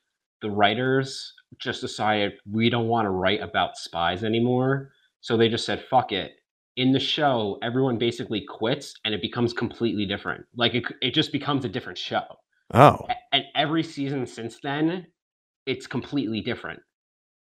the 0.40 0.50
writers 0.50 1.32
just 1.58 1.80
decided 1.80 2.32
we 2.50 2.70
don't 2.70 2.88
want 2.88 3.06
to 3.06 3.10
write 3.10 3.40
about 3.40 3.76
spies 3.76 4.24
anymore. 4.24 4.90
So 5.20 5.36
they 5.36 5.48
just 5.48 5.66
said, 5.66 5.84
fuck 5.88 6.12
it. 6.12 6.32
In 6.76 6.92
the 6.92 7.00
show, 7.00 7.58
everyone 7.62 7.98
basically 7.98 8.44
quits 8.48 8.94
and 9.04 9.14
it 9.14 9.22
becomes 9.22 9.52
completely 9.52 10.06
different. 10.06 10.44
Like 10.56 10.74
it, 10.74 10.84
it 11.00 11.14
just 11.14 11.32
becomes 11.32 11.64
a 11.64 11.68
different 11.68 11.98
show. 11.98 12.22
Oh. 12.72 12.98
And 13.32 13.44
every 13.54 13.82
season 13.82 14.26
since 14.26 14.58
then 14.62 15.06
it's 15.66 15.86
completely 15.86 16.40
different 16.40 16.80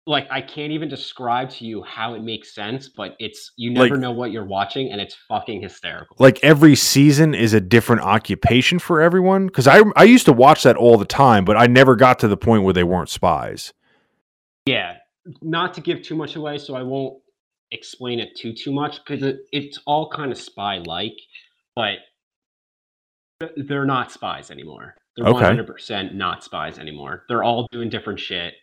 like 0.06 0.26
i 0.30 0.40
can't 0.40 0.72
even 0.72 0.88
describe 0.88 1.50
to 1.50 1.64
you 1.64 1.82
how 1.82 2.14
it 2.14 2.22
makes 2.22 2.54
sense 2.54 2.88
but 2.88 3.14
it's 3.18 3.52
you 3.56 3.70
never 3.70 3.90
Like- 3.90 4.00
know 4.00 4.12
what 4.12 4.30
you're 4.32 4.46
watching 4.46 4.90
and 4.90 5.00
it's 5.00 5.14
fucking 5.28 5.62
hysterical 5.62 6.16
Like 6.18 6.38
every 6.42 6.74
season 6.74 7.34
is 7.34 7.52
a 7.52 7.60
different 7.60 8.02
occupation 8.02 8.78
for 8.78 9.00
everyone 9.00 9.50
cuz 9.50 9.66
I 9.66 9.82
I 9.96 10.04
used 10.04 10.26
to 10.26 10.32
watch 10.32 10.62
that 10.64 10.76
all 10.76 10.96
the 10.96 11.04
time, 11.04 11.44
but 11.44 11.56
I 11.56 11.66
never 11.66 11.96
got 11.96 12.18
to 12.20 12.28
the 12.28 12.36
point 12.36 12.62
where 12.62 12.72
they 12.74 12.84
weren't 12.84 13.08
spies. 13.08 13.72
Yeah 14.66 14.96
not 15.42 15.74
to 15.74 15.80
give 15.80 16.02
too 16.02 16.14
much 16.14 16.36
away 16.36 16.58
so 16.58 16.74
i 16.74 16.82
won't 16.82 17.18
explain 17.72 18.18
it 18.18 18.36
too 18.36 18.52
too 18.52 18.72
much 18.72 18.98
because 19.04 19.22
it, 19.22 19.40
it's 19.52 19.78
all 19.86 20.10
kind 20.10 20.32
of 20.32 20.38
spy 20.38 20.78
like 20.78 21.14
but 21.76 21.98
They're 23.56 23.86
not 23.86 24.12
spies 24.12 24.50
anymore. 24.50 24.94
They're 25.16 25.26
Okay. 25.26 25.44
100% 25.44 26.14
not 26.14 26.44
spies 26.44 26.78
anymore. 26.78 27.24
They're 27.28 27.42
all 27.42 27.66
doing 27.72 27.88
different 27.88 28.20
shit. 28.20 28.54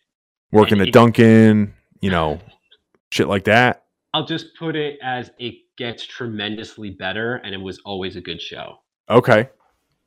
Working 0.51 0.79
at 0.81 0.93
Dunkin', 0.93 1.73
you 1.99 2.11
know, 2.11 2.39
shit 3.11 3.27
like 3.27 3.45
that. 3.45 3.85
I'll 4.13 4.25
just 4.25 4.55
put 4.57 4.75
it 4.75 4.99
as 5.03 5.31
it 5.39 5.55
gets 5.77 6.05
tremendously 6.05 6.91
better, 6.91 7.35
and 7.37 7.53
it 7.53 7.61
was 7.61 7.79
always 7.85 8.15
a 8.15 8.21
good 8.21 8.41
show. 8.41 8.77
Okay. 9.09 9.49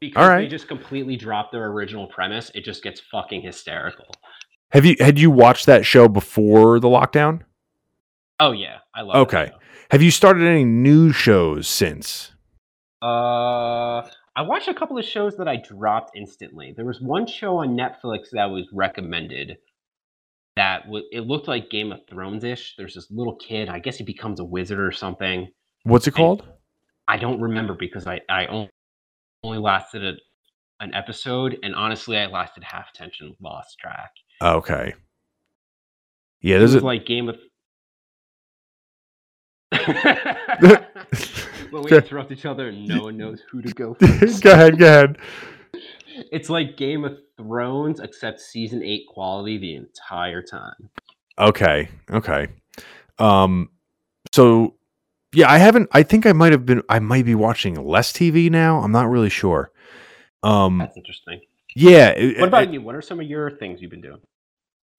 Because 0.01 0.29
right. 0.29 0.43
they 0.43 0.49
just 0.49 0.69
completely 0.69 1.17
dropped 1.17 1.53
their 1.53 1.67
original 1.67 2.07
premise, 2.07 2.51
it 2.55 2.65
just 2.65 2.83
gets 2.83 3.01
fucking 3.01 3.43
hysterical. 3.43 4.07
Have 4.71 4.85
you 4.85 4.97
had 5.01 5.19
you 5.19 5.31
watched 5.31 5.67
that 5.67 5.85
show 5.85 6.09
before 6.09 6.79
the 6.81 6.89
lockdown? 6.89 7.43
Oh 8.39 8.53
yeah, 8.53 8.79
I 8.95 9.03
love. 9.03 9.17
It. 9.17 9.19
Okay. 9.21 9.51
Have 9.91 10.03
you 10.03 10.11
started 10.11 10.47
any 10.47 10.65
new 10.65 11.13
shows 11.13 11.69
since? 11.69 12.33
Uh, 13.03 14.03
I 14.37 14.43
watched 14.43 14.69
a 14.69 14.75
couple 14.75 14.99
of 14.99 15.05
shows 15.05 15.37
that 15.39 15.49
I 15.49 15.57
dropped 15.57 16.17
instantly. 16.17 16.73
There 16.77 16.85
was 16.85 17.01
one 17.01 17.27
show 17.27 17.57
on 17.59 17.71
Netflix 17.77 18.31
that 18.33 18.47
was 18.47 18.69
recommended. 18.73 19.57
That 20.57 20.85
w- 20.85 21.07
it 21.11 21.23
looked 21.23 21.49
like 21.49 21.71
Game 21.71 21.91
of 21.93 22.01
Thrones 22.09 22.45
ish. 22.45 22.75
There's 22.77 22.95
this 22.95 23.11
little 23.11 23.37
kid. 23.37 23.69
I 23.69 23.79
guess 23.79 23.97
he 23.97 24.05
becomes 24.05 24.39
a 24.41 24.45
wizard 24.45 24.79
or 24.81 24.93
something. 24.93 25.49
What's 25.85 26.07
it 26.07 26.13
called? 26.15 26.45
I 27.09 27.17
don't 27.17 27.41
remember 27.41 27.75
because 27.75 28.07
I 28.07 28.21
I 28.29 28.47
on- 28.47 28.69
only 29.43 29.59
lasted 29.59 30.05
a, 30.05 30.13
an 30.81 30.95
episode, 30.95 31.57
and 31.63 31.75
honestly, 31.75 32.17
I 32.17 32.27
lasted 32.27 32.63
half 32.63 32.87
attention, 32.95 33.35
lost 33.41 33.77
track. 33.81 34.11
Okay. 34.43 34.95
Yeah, 36.41 36.59
there's 36.59 36.75
a 36.75 36.81
like 36.81 37.05
Game 37.07 37.29
of. 37.29 37.37
when 41.71 41.83
we 41.85 41.91
interrupt 41.93 42.33
each 42.33 42.47
other 42.47 42.69
and 42.69 42.87
no 42.89 43.05
one 43.05 43.17
knows 43.17 43.41
who 43.51 43.63
to 43.63 43.73
go 43.73 43.95
first. 44.01 44.43
go 44.43 44.53
ahead, 44.53 44.79
go 44.79 44.87
ahead. 44.87 45.19
It's 46.33 46.51
like 46.51 46.77
Game 46.77 47.05
of 47.05 47.19
Thrones, 47.37 48.01
except 48.01 48.41
season 48.41 48.83
eight 48.83 49.07
quality 49.09 49.59
the 49.59 49.77
entire 49.77 50.43
time. 50.43 50.91
Okay, 51.39 51.89
okay. 52.11 52.49
Um, 53.19 53.71
so 54.33 54.75
yeah, 55.33 55.51
I 55.51 55.59
haven't. 55.59 55.89
I 55.93 56.03
think 56.03 56.27
I 56.27 56.33
might 56.33 56.53
have 56.53 56.67
been. 56.67 56.83
I 56.89 56.99
might 56.99 57.25
be 57.25 57.35
watching 57.35 57.75
less 57.87 58.13
TV 58.13 58.51
now. 58.51 58.81
I'm 58.81 58.93
not 58.93 59.09
really 59.09 59.31
sure. 59.31 59.71
Um, 60.43 60.79
That's 60.79 60.97
interesting. 60.97 61.41
yeah. 61.77 62.09
it- 62.09 62.39
What 62.41 62.49
about 62.49 62.65
it- 62.65 62.73
you? 62.73 62.81
What 62.83 62.95
are 62.95 63.03
some 63.03 63.21
of 63.21 63.27
your 63.27 63.51
things 63.51 63.81
you've 63.81 63.91
been 63.91 64.01
doing? 64.01 64.21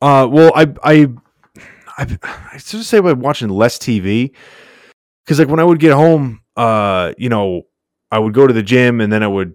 Uh, 0.02 0.28
well, 0.30 0.52
I, 0.56 0.74
I, 0.84 1.08
I, 1.98 2.18
I 2.54 2.58
sort 2.58 2.82
of 2.82 2.88
say 2.88 3.00
by 3.00 3.14
watching 3.14 3.50
less 3.50 3.78
TV, 3.78 4.32
because 5.24 5.40
like 5.40 5.48
when 5.48 5.60
I 5.60 5.64
would 5.64 5.80
get 5.80 5.94
home, 5.94 6.42
uh, 6.58 7.14
you 7.18 7.30
know, 7.30 7.64
I 8.12 8.20
would 8.20 8.34
go 8.34 8.48
to 8.48 8.54
the 8.54 8.64
gym 8.64 9.00
and 9.00 9.14
then 9.14 9.24
I 9.24 9.28
would, 9.28 9.54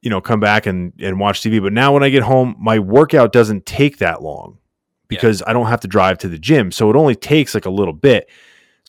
you 0.00 0.10
know, 0.10 0.20
come 0.20 0.40
back 0.40 0.66
and 0.66 0.92
and 0.98 1.20
watch 1.20 1.40
TV. 1.42 1.62
But 1.62 1.72
now 1.72 1.92
when 1.92 2.02
I 2.02 2.08
get 2.08 2.22
home, 2.22 2.56
my 2.58 2.78
workout 2.78 3.32
doesn't 3.32 3.66
take 3.66 3.98
that 3.98 4.22
long 4.22 4.58
because 5.08 5.42
I 5.46 5.52
don't 5.52 5.66
have 5.66 5.80
to 5.80 5.88
drive 5.88 6.18
to 6.18 6.28
the 6.28 6.38
gym, 6.38 6.72
so 6.72 6.88
it 6.90 6.96
only 6.96 7.14
takes 7.14 7.54
like 7.54 7.66
a 7.66 7.70
little 7.70 7.92
bit. 7.92 8.28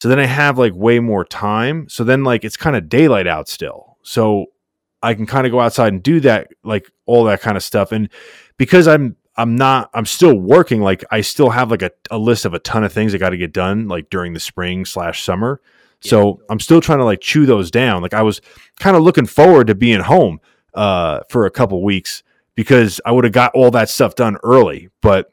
So 0.01 0.09
then 0.09 0.19
I 0.19 0.25
have 0.25 0.57
like 0.57 0.73
way 0.73 0.99
more 0.99 1.25
time. 1.25 1.87
So 1.89 2.03
then 2.03 2.23
like 2.23 2.43
it's 2.43 2.57
kind 2.57 2.75
of 2.75 2.89
daylight 2.89 3.27
out 3.27 3.49
still, 3.49 3.97
so 4.03 4.47
I 5.03 5.13
can 5.13 5.25
kind 5.25 5.45
of 5.45 5.51
go 5.51 5.59
outside 5.59 5.91
and 5.91 6.01
do 6.01 6.21
that, 6.21 6.47
like 6.63 6.89
all 7.05 7.25
that 7.25 7.41
kind 7.41 7.57
of 7.57 7.63
stuff. 7.63 7.91
And 7.91 8.09
because 8.57 8.87
I'm 8.87 9.17
I'm 9.35 9.55
not 9.55 9.89
I'm 9.93 10.05
still 10.05 10.35
working, 10.37 10.81
like 10.81 11.03
I 11.09 11.21
still 11.21 11.49
have 11.49 11.71
like 11.71 11.81
a, 11.81 11.91
a 12.11 12.17
list 12.17 12.45
of 12.45 12.53
a 12.53 12.59
ton 12.59 12.83
of 12.83 12.93
things 12.93 13.13
I 13.13 13.17
got 13.17 13.31
to 13.31 13.37
get 13.37 13.53
done 13.53 13.87
like 13.87 14.09
during 14.09 14.33
the 14.33 14.39
spring 14.39 14.85
slash 14.85 15.23
summer. 15.23 15.59
So 16.01 16.41
I'm 16.49 16.59
still 16.59 16.81
trying 16.81 16.99
to 16.99 17.05
like 17.05 17.21
chew 17.21 17.45
those 17.45 17.71
down. 17.71 18.01
Like 18.01 18.13
I 18.13 18.21
was 18.23 18.41
kind 18.79 18.95
of 18.95 19.03
looking 19.03 19.25
forward 19.25 19.67
to 19.67 19.75
being 19.75 20.01
home 20.01 20.39
uh 20.73 21.21
for 21.29 21.45
a 21.45 21.51
couple 21.51 21.81
weeks 21.83 22.23
because 22.55 23.01
I 23.05 23.11
would 23.11 23.23
have 23.23 23.33
got 23.33 23.53
all 23.55 23.71
that 23.71 23.89
stuff 23.89 24.15
done 24.15 24.37
early, 24.43 24.89
but 25.01 25.31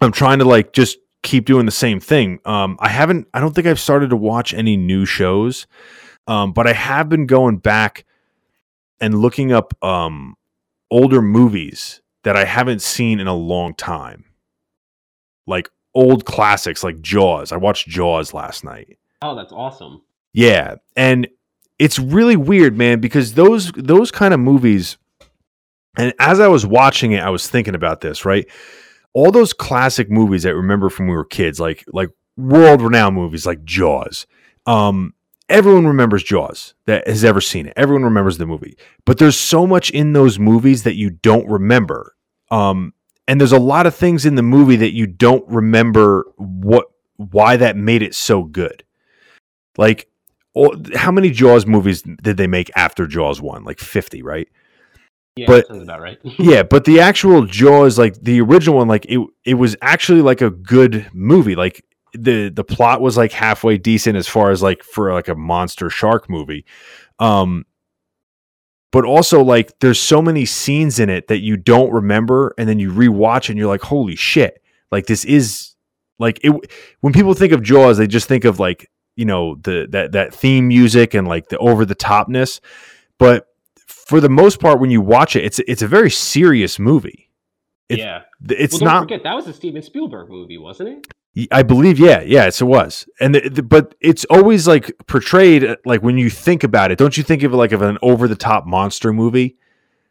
I'm 0.00 0.12
trying 0.12 0.38
to 0.38 0.44
like 0.44 0.72
just 0.72 0.98
keep 1.22 1.44
doing 1.44 1.66
the 1.66 1.72
same 1.72 2.00
thing. 2.00 2.38
Um 2.44 2.78
I 2.80 2.88
haven't 2.88 3.26
I 3.34 3.40
don't 3.40 3.54
think 3.54 3.66
I've 3.66 3.80
started 3.80 4.10
to 4.10 4.16
watch 4.16 4.54
any 4.54 4.76
new 4.76 5.04
shows. 5.04 5.66
Um 6.26 6.52
but 6.52 6.66
I 6.66 6.72
have 6.72 7.08
been 7.08 7.26
going 7.26 7.58
back 7.58 8.06
and 9.00 9.20
looking 9.20 9.52
up 9.52 9.74
um 9.84 10.36
older 10.90 11.20
movies 11.20 12.00
that 12.28 12.36
I 12.36 12.44
haven't 12.44 12.82
seen 12.82 13.20
in 13.20 13.26
a 13.26 13.34
long 13.34 13.72
time. 13.72 14.26
Like 15.46 15.70
old 15.94 16.26
classics 16.26 16.84
like 16.84 17.00
Jaws. 17.00 17.52
I 17.52 17.56
watched 17.56 17.88
Jaws 17.88 18.34
last 18.34 18.64
night. 18.64 18.98
Oh, 19.22 19.34
that's 19.34 19.50
awesome. 19.50 20.02
Yeah, 20.34 20.74
and 20.94 21.26
it's 21.78 21.98
really 21.98 22.36
weird, 22.36 22.76
man, 22.76 23.00
because 23.00 23.32
those 23.32 23.72
those 23.72 24.10
kind 24.10 24.34
of 24.34 24.40
movies 24.40 24.98
and 25.96 26.12
as 26.18 26.38
I 26.38 26.48
was 26.48 26.66
watching 26.66 27.12
it, 27.12 27.22
I 27.22 27.30
was 27.30 27.48
thinking 27.48 27.74
about 27.74 28.02
this, 28.02 28.26
right? 28.26 28.46
All 29.14 29.32
those 29.32 29.54
classic 29.54 30.10
movies 30.10 30.42
that 30.42 30.50
I 30.50 30.52
remember 30.52 30.90
from 30.90 31.06
when 31.06 31.12
we 31.12 31.16
were 31.16 31.24
kids, 31.24 31.58
like 31.58 31.82
like 31.94 32.10
world 32.36 32.82
renowned 32.82 33.16
movies 33.16 33.46
like 33.46 33.64
Jaws. 33.64 34.26
Um 34.66 35.14
everyone 35.48 35.86
remembers 35.86 36.22
Jaws 36.24 36.74
that 36.84 37.08
has 37.08 37.24
ever 37.24 37.40
seen 37.40 37.68
it. 37.68 37.72
Everyone 37.74 38.04
remembers 38.04 38.36
the 38.36 38.44
movie. 38.44 38.76
But 39.06 39.16
there's 39.16 39.38
so 39.38 39.66
much 39.66 39.88
in 39.88 40.12
those 40.12 40.38
movies 40.38 40.82
that 40.82 40.96
you 40.96 41.08
don't 41.08 41.48
remember. 41.48 42.14
Um 42.50 42.92
and 43.26 43.40
there's 43.40 43.52
a 43.52 43.58
lot 43.58 43.86
of 43.86 43.94
things 43.94 44.24
in 44.24 44.34
the 44.36 44.42
movie 44.42 44.76
that 44.76 44.94
you 44.94 45.06
don't 45.06 45.46
remember 45.48 46.24
what 46.36 46.86
why 47.16 47.56
that 47.56 47.76
made 47.76 48.02
it 48.02 48.14
so 48.14 48.44
good. 48.44 48.84
Like 49.76 50.08
how 50.94 51.12
many 51.12 51.30
Jaws 51.30 51.66
movies 51.66 52.02
did 52.02 52.36
they 52.36 52.46
make 52.46 52.70
after 52.74 53.06
Jaws 53.06 53.40
1? 53.40 53.64
Like 53.64 53.78
50, 53.78 54.22
right? 54.22 54.48
Yeah, 55.36 55.46
But- 55.46 55.66
sounds 55.68 55.82
about 55.84 56.00
right. 56.00 56.18
yeah, 56.38 56.62
but 56.64 56.84
the 56.84 56.98
actual 57.00 57.44
Jaws, 57.46 57.96
like 57.98 58.14
the 58.22 58.40
original 58.40 58.76
one, 58.76 58.88
like 58.88 59.04
it 59.06 59.20
it 59.44 59.54
was 59.54 59.76
actually 59.82 60.22
like 60.22 60.40
a 60.40 60.50
good 60.50 61.08
movie. 61.12 61.54
Like 61.54 61.84
the 62.14 62.48
the 62.48 62.64
plot 62.64 63.00
was 63.00 63.16
like 63.16 63.30
halfway 63.32 63.78
decent 63.78 64.16
as 64.16 64.26
far 64.26 64.50
as 64.50 64.62
like 64.62 64.82
for 64.82 65.12
like 65.12 65.28
a 65.28 65.34
monster 65.36 65.90
shark 65.90 66.28
movie. 66.28 66.64
Um 67.20 67.66
but 68.90 69.04
also 69.04 69.42
like 69.42 69.78
there's 69.80 70.00
so 70.00 70.22
many 70.22 70.44
scenes 70.44 70.98
in 70.98 71.10
it 71.10 71.28
that 71.28 71.38
you 71.38 71.56
don't 71.56 71.92
remember 71.92 72.54
and 72.58 72.68
then 72.68 72.78
you 72.78 72.90
rewatch 72.90 73.48
and 73.48 73.58
you're 73.58 73.68
like, 73.68 73.82
holy 73.82 74.16
shit. 74.16 74.62
Like 74.90 75.06
this 75.06 75.24
is 75.24 75.74
like 76.18 76.40
it 76.42 76.52
when 77.00 77.12
people 77.12 77.34
think 77.34 77.52
of 77.52 77.62
Jaws, 77.62 77.98
they 77.98 78.06
just 78.06 78.28
think 78.28 78.44
of 78.44 78.58
like, 78.58 78.90
you 79.16 79.24
know, 79.24 79.56
the 79.56 79.86
that 79.90 80.12
that 80.12 80.32
theme 80.32 80.68
music 80.68 81.14
and 81.14 81.28
like 81.28 81.48
the 81.48 81.58
over 81.58 81.84
the 81.84 81.96
topness. 81.96 82.60
But 83.18 83.46
for 83.86 84.20
the 84.20 84.30
most 84.30 84.60
part, 84.60 84.80
when 84.80 84.90
you 84.90 85.00
watch 85.00 85.36
it, 85.36 85.44
it's 85.44 85.58
it's 85.60 85.82
a 85.82 85.88
very 85.88 86.10
serious 86.10 86.78
movie. 86.78 87.30
It- 87.88 87.98
yeah. 87.98 88.22
It's 88.48 88.80
well, 88.80 88.92
not. 88.92 89.02
forget 89.02 89.24
that 89.24 89.34
was 89.34 89.46
a 89.48 89.52
Steven 89.52 89.82
Spielberg 89.82 90.30
movie, 90.30 90.58
wasn't 90.58 90.90
it? 90.90 91.06
I 91.52 91.62
believe, 91.62 91.98
yeah, 91.98 92.20
yes, 92.22 92.60
it 92.60 92.64
was, 92.64 93.08
and 93.20 93.34
the, 93.34 93.48
the- 93.48 93.62
but 93.62 93.94
it's 94.00 94.24
always 94.30 94.66
like 94.66 94.90
portrayed 95.06 95.64
uh, 95.64 95.76
like 95.84 96.02
when 96.02 96.18
you 96.18 96.30
think 96.30 96.64
about 96.64 96.90
it. 96.90 96.98
Don't 96.98 97.16
you 97.16 97.22
think 97.22 97.42
of 97.42 97.52
it 97.52 97.56
like 97.56 97.72
of 97.72 97.82
an 97.82 97.98
over 98.02 98.26
the 98.28 98.36
top 98.36 98.66
monster 98.66 99.12
movie? 99.12 99.56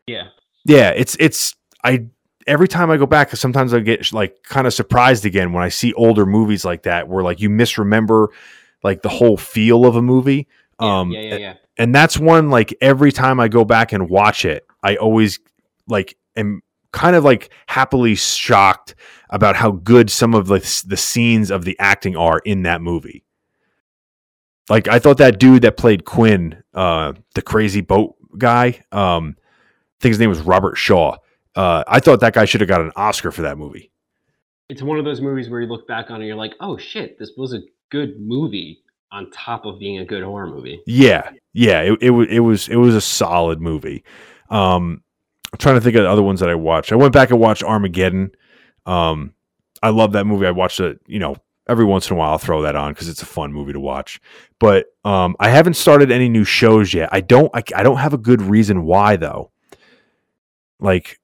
Yeah. 0.05 0.27
Yeah, 0.65 0.89
it's 0.91 1.17
it's 1.19 1.55
I 1.83 2.05
every 2.45 2.67
time 2.67 2.89
I 2.91 2.97
go 2.97 3.05
back, 3.05 3.35
sometimes 3.35 3.73
I 3.73 3.79
get 3.79 4.13
like 4.13 4.43
kind 4.43 4.67
of 4.67 4.73
surprised 4.73 5.25
again 5.25 5.53
when 5.53 5.63
I 5.63 5.69
see 5.69 5.93
older 5.93 6.25
movies 6.25 6.63
like 6.63 6.83
that, 6.83 7.07
where 7.07 7.23
like 7.23 7.39
you 7.41 7.49
misremember 7.49 8.29
like 8.83 9.01
the 9.01 9.09
whole 9.09 9.37
feel 9.37 9.85
of 9.85 9.95
a 9.95 10.01
movie. 10.01 10.47
Yeah, 10.79 10.99
Um, 10.99 11.11
yeah, 11.11 11.21
yeah, 11.21 11.35
yeah. 11.37 11.53
and 11.77 11.93
that's 11.95 12.17
one 12.17 12.49
like 12.49 12.75
every 12.79 13.11
time 13.11 13.39
I 13.39 13.47
go 13.47 13.65
back 13.65 13.91
and 13.91 14.09
watch 14.09 14.45
it, 14.45 14.65
I 14.83 14.95
always 14.97 15.39
like 15.87 16.15
am 16.35 16.61
kind 16.97 17.15
of 17.15 17.23
like 17.23 17.51
happily 17.67 18.15
shocked 18.15 18.95
about 19.29 19.55
how 19.55 19.69
good 19.71 20.09
some 20.09 20.33
of 20.33 20.47
the 20.47 20.83
the 20.87 20.97
scenes 20.97 21.51
of 21.51 21.63
the 21.63 21.77
acting 21.79 22.17
are 22.17 22.39
in 22.39 22.63
that 22.63 22.81
movie. 22.81 23.23
Like 24.67 24.87
I 24.87 24.97
thought 24.97 25.19
that 25.19 25.39
dude 25.39 25.61
that 25.61 25.77
played 25.77 26.05
Quinn, 26.05 26.63
uh, 26.73 27.13
the 27.35 27.43
crazy 27.43 27.81
boat 27.81 28.15
guy, 28.37 28.83
um, 28.91 29.35
I 29.37 30.01
think 30.01 30.11
his 30.11 30.19
name 30.19 30.29
was 30.29 30.41
Robert 30.41 30.75
Shaw. 30.75 31.17
Uh, 31.55 31.83
I 31.87 31.99
thought 31.99 32.19
that 32.21 32.33
guy 32.33 32.45
should 32.45 32.61
have 32.61 32.67
got 32.67 32.81
an 32.81 32.91
Oscar 32.95 33.31
for 33.31 33.43
that 33.43 33.59
movie. 33.59 33.91
It's 34.67 34.81
one 34.81 34.97
of 34.97 35.05
those 35.05 35.21
movies 35.21 35.49
where 35.49 35.61
you 35.61 35.67
look 35.67 35.87
back 35.87 36.09
on 36.09 36.15
it 36.15 36.19
and 36.19 36.27
you're 36.27 36.35
like, 36.35 36.53
oh 36.59 36.77
shit, 36.77 37.19
this 37.19 37.31
was 37.37 37.53
a 37.53 37.61
good 37.91 38.19
movie 38.19 38.81
on 39.11 39.29
top 39.29 39.65
of 39.65 39.79
being 39.79 39.99
a 39.99 40.05
good 40.05 40.23
horror 40.23 40.47
movie. 40.47 40.81
Yeah, 40.87 41.29
yeah, 41.53 41.81
it, 41.81 41.99
it 42.01 42.09
was 42.09 42.27
it 42.29 42.39
was 42.39 42.67
it 42.69 42.75
was 42.75 42.95
a 42.95 43.01
solid 43.01 43.61
movie. 43.61 44.03
Um, 44.49 45.03
I'm 45.53 45.57
trying 45.59 45.75
to 45.75 45.81
think 45.81 45.95
of 45.95 46.03
the 46.03 46.09
other 46.09 46.23
ones 46.23 46.39
that 46.41 46.49
I 46.49 46.55
watched. 46.55 46.91
I 46.91 46.95
went 46.95 47.13
back 47.13 47.29
and 47.31 47.39
watched 47.39 47.63
Armageddon. 47.63 48.31
Um, 48.85 49.33
I 49.81 49.89
love 49.89 50.11
that 50.13 50.25
movie. 50.25 50.45
I 50.45 50.51
watched 50.51 50.79
it, 50.79 50.99
you 51.07 51.19
know, 51.19 51.35
every 51.69 51.85
once 51.85 52.09
in 52.09 52.15
a 52.15 52.19
while. 52.19 52.31
I'll 52.31 52.37
throw 52.37 52.61
that 52.63 52.75
on 52.75 52.93
because 52.93 53.07
it's 53.07 53.21
a 53.21 53.27
fun 53.27 53.53
movie 53.53 53.73
to 53.73 53.79
watch. 53.79 54.19
But 54.59 54.87
um, 55.05 55.35
I 55.39 55.49
haven't 55.49 55.75
started 55.75 56.11
any 56.11 56.29
new 56.29 56.43
shows 56.43 56.93
yet. 56.93 57.09
I 57.11 57.21
don't. 57.21 57.49
I, 57.53 57.63
I 57.75 57.83
don't 57.83 57.97
have 57.97 58.13
a 58.13 58.17
good 58.17 58.41
reason 58.41 58.83
why 58.83 59.15
though. 59.15 59.51
Like, 60.79 61.19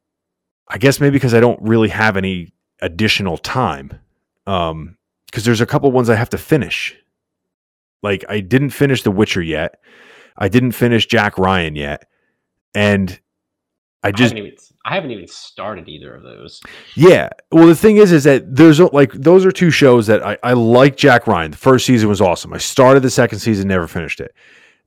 I 0.68 0.77
guess 0.77 1.00
maybe 1.00 1.12
because 1.13 1.34
I 1.34 1.39
don't 1.39 1.62
really 1.62 1.89
have 1.89 2.18
any 2.18 2.53
additional 2.82 3.38
time. 3.38 4.00
Um, 4.48 4.98
because 5.27 5.46
there's 5.46 5.62
a 5.62 5.65
couple 5.65 5.92
ones 5.92 6.10
I 6.10 6.15
have 6.15 6.30
to 6.30 6.38
finish. 6.38 6.96
Like 8.03 8.24
I 8.30 8.39
didn't 8.39 8.70
finish 8.70 9.01
The 9.01 9.12
Witcher 9.12 9.42
yet. 9.42 9.80
I 10.38 10.48
didn't 10.48 10.74
finish 10.74 11.08
Jack 11.08 11.38
Ryan 11.38 11.75
yet. 11.75 12.08
and 12.75 13.20
I 14.03 14.10
I 14.10 14.12
just 14.12 14.33
haven't 14.33 14.38
even 14.45 14.57
I 14.86 14.95
haven't 14.95 15.12
even 15.12 15.27
started 15.27 15.88
either 15.88 16.13
of 16.13 16.24
those. 16.24 16.62
yeah. 16.95 17.29
Well, 17.51 17.67
the 17.67 17.75
thing 17.75 17.98
is, 17.98 18.12
is 18.12 18.25
that 18.25 18.55
there's 18.55 18.79
like 18.79 19.13
those 19.13 19.45
are 19.45 19.51
two 19.51 19.72
shows 19.72 20.07
that 20.07 20.25
I, 20.25 20.38
I 20.43 20.53
like. 20.53 20.98
Jack 20.98 21.25
Ryan. 21.25 21.51
The 21.51 21.57
first 21.57 21.86
season 21.86 22.10
was 22.10 22.22
awesome. 22.22 22.53
I 22.53 22.57
started 22.57 23.01
the 23.01 23.10
second 23.10 23.39
season, 23.39 23.67
never 23.67 23.88
finished 23.88 24.19
it. 24.19 24.33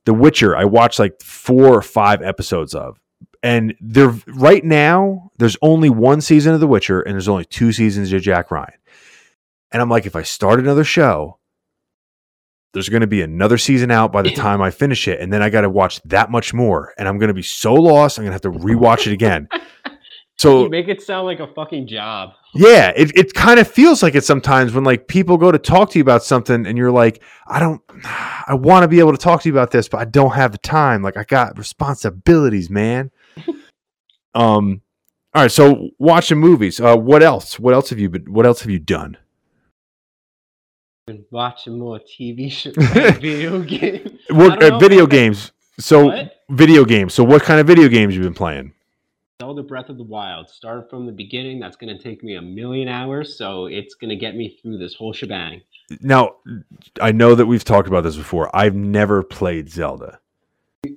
The 0.04 0.14
Witcher, 0.14 0.56
I 0.56 0.64
watched 0.64 0.98
like 0.98 1.20
four 1.22 1.74
or 1.74 1.82
five 1.82 2.22
episodes 2.22 2.74
of, 2.74 3.00
and 3.42 3.74
there 3.80 4.14
right 4.26 4.64
now 4.64 5.30
there's 5.38 5.56
only 5.62 5.90
one 5.90 6.20
season 6.20 6.54
of 6.54 6.60
The 6.60 6.66
Witcher, 6.66 7.00
and 7.00 7.14
there's 7.14 7.28
only 7.28 7.44
two 7.44 7.72
seasons 7.72 8.12
of 8.12 8.22
Jack 8.22 8.50
Ryan. 8.50 8.78
And 9.72 9.82
I'm 9.82 9.88
like, 9.88 10.06
if 10.06 10.14
I 10.14 10.22
start 10.22 10.60
another 10.60 10.84
show, 10.84 11.38
there's 12.76 12.90
going 12.90 13.00
to 13.00 13.06
be 13.06 13.22
another 13.22 13.56
season 13.56 13.90
out 13.90 14.12
by 14.12 14.20
the 14.20 14.30
time 14.34 14.60
I 14.60 14.70
finish 14.70 15.08
it, 15.08 15.18
and 15.18 15.32
then 15.32 15.42
I 15.42 15.48
got 15.48 15.62
to 15.62 15.70
watch 15.70 16.02
that 16.02 16.30
much 16.30 16.52
more, 16.52 16.92
and 16.98 17.08
I'm 17.08 17.16
going 17.16 17.28
to 17.28 17.34
be 17.34 17.40
so 17.42 17.72
lost. 17.72 18.18
I'm 18.18 18.24
going 18.24 18.38
to 18.38 18.48
have 18.48 18.52
to 18.54 18.60
rewatch 18.60 19.06
it 19.06 19.12
again. 19.12 19.48
So 20.38 20.64
You 20.64 20.68
make 20.68 20.88
it 20.88 21.00
sound 21.00 21.24
like 21.24 21.40
a 21.40 21.46
fucking 21.46 21.86
job. 21.86 22.34
yeah, 22.54 22.92
it, 22.94 23.16
it 23.16 23.32
kind 23.32 23.58
of 23.58 23.66
feels 23.66 24.02
like 24.02 24.14
it 24.14 24.22
sometimes 24.22 24.74
when 24.74 24.84
like 24.84 25.08
people 25.08 25.38
go 25.38 25.50
to 25.50 25.58
talk 25.58 25.88
to 25.92 25.98
you 25.98 26.02
about 26.02 26.22
something 26.22 26.66
and 26.66 26.76
you're 26.76 26.92
like, 26.92 27.22
I 27.46 27.58
don't, 27.58 27.80
I 28.04 28.52
want 28.52 28.82
to 28.82 28.88
be 28.88 28.98
able 28.98 29.12
to 29.12 29.18
talk 29.18 29.40
to 29.42 29.48
you 29.48 29.54
about 29.54 29.70
this, 29.70 29.88
but 29.88 29.96
I 29.96 30.04
don't 30.04 30.32
have 30.32 30.52
the 30.52 30.58
time. 30.58 31.00
Like 31.00 31.16
I 31.16 31.24
got 31.24 31.56
responsibilities, 31.56 32.68
man. 32.68 33.10
um, 34.34 34.82
all 35.34 35.42
right. 35.42 35.50
So 35.50 35.88
watching 35.98 36.36
movies. 36.36 36.80
Uh, 36.80 36.96
what 36.96 37.22
else? 37.22 37.58
What 37.58 37.72
else 37.72 37.88
have 37.88 37.98
you 37.98 38.10
been? 38.10 38.30
What 38.30 38.44
else 38.44 38.60
have 38.60 38.70
you 38.70 38.78
done? 38.78 39.16
Been 41.06 41.24
watching 41.30 41.78
more 41.78 42.00
TV 42.00 42.50
shows, 42.50 42.74
video 43.20 43.60
games. 43.60 44.18
What 44.28 44.60
uh, 44.60 44.76
video 44.78 45.06
games? 45.06 45.52
So 45.78 46.06
What? 46.06 46.32
video 46.50 46.84
games. 46.84 47.14
So 47.14 47.22
what 47.22 47.42
kind 47.42 47.60
of 47.60 47.66
video 47.68 47.86
games 47.86 48.16
you 48.16 48.22
been 48.24 48.34
playing? 48.34 48.72
Zelda 49.40 49.62
Breath 49.62 49.88
of 49.88 49.98
the 49.98 50.02
Wild. 50.02 50.48
Start 50.50 50.90
from 50.90 51.06
the 51.06 51.12
beginning. 51.12 51.60
That's 51.60 51.76
going 51.76 51.96
to 51.96 52.02
take 52.02 52.24
me 52.24 52.34
a 52.34 52.42
million 52.42 52.88
hours, 52.88 53.38
so 53.38 53.66
it's 53.66 53.94
going 53.94 54.08
to 54.08 54.16
get 54.16 54.34
me 54.34 54.58
through 54.60 54.78
this 54.78 54.94
whole 54.94 55.12
shebang. 55.12 55.60
Now, 56.00 56.38
I 57.00 57.12
know 57.12 57.36
that 57.36 57.46
we've 57.46 57.62
talked 57.62 57.86
about 57.86 58.02
this 58.02 58.16
before. 58.16 58.50
I've 58.52 58.74
never 58.74 59.22
played 59.22 59.70
Zelda. 59.70 60.18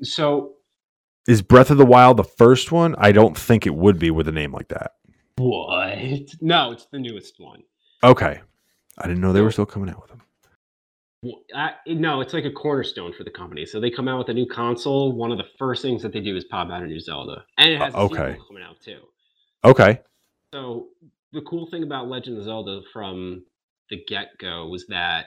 So 0.02 0.54
Is 1.28 1.44
Breath 1.44 1.70
of 1.70 1.78
the 1.78 1.86
Wild 1.86 2.18
the 2.18 2.24
first 2.24 2.72
one? 2.72 2.96
I 2.98 3.12
don't 3.12 3.38
think 3.38 3.68
it 3.68 3.76
would 3.76 4.00
be 4.00 4.10
with 4.10 4.28
a 4.28 4.32
name 4.32 4.54
like 4.54 4.70
that. 4.70 4.94
what? 5.38 6.00
No, 6.42 6.72
it's 6.72 6.86
the 6.88 6.98
newest 6.98 7.40
one. 7.40 7.62
Okay. 8.04 8.42
I 9.00 9.08
didn't 9.08 9.22
know 9.22 9.34
they 9.34 9.42
were 9.42 9.52
still 9.52 9.66
coming 9.66 9.90
out 9.90 10.02
with 10.02 10.10
them. 10.10 10.22
Well, 11.22 11.42
I, 11.54 11.72
no, 11.88 12.22
it's 12.22 12.34
like 12.34 12.46
a 12.46 12.52
cornerstone 12.52 13.14
for 13.14 13.24
the 13.24 13.30
company. 13.30 13.66
So 13.66 13.80
they 13.80 13.92
come 13.92 14.08
out 14.08 14.20
with 14.20 14.30
a 14.30 14.34
new 14.34 14.46
console. 14.46 15.12
One 15.12 15.32
of 15.32 15.38
the 15.38 15.48
first 15.58 15.82
things 15.82 16.02
that 16.02 16.14
they 16.14 16.22
do 16.22 16.36
is 16.36 16.46
pop 16.46 16.70
out 16.70 16.82
a 16.82 16.88
new 16.88 17.00
Zelda, 17.00 17.44
and 17.58 17.72
it 17.72 17.80
has 17.80 17.94
a 17.94 17.98
Uh, 17.98 18.04
okay. 18.04 18.38
coming 18.48 18.64
out 18.64 18.80
too. 18.80 19.00
Okay. 19.66 20.00
So 20.54 20.88
the 21.34 21.42
cool 21.42 21.68
thing 21.70 21.84
about 21.84 22.08
Legend 22.08 22.38
of 22.38 22.46
Zelda 22.46 22.82
from 22.94 23.44
the 23.90 24.04
get 24.08 24.30
go 24.40 24.68
was 24.68 24.86
that 24.88 25.26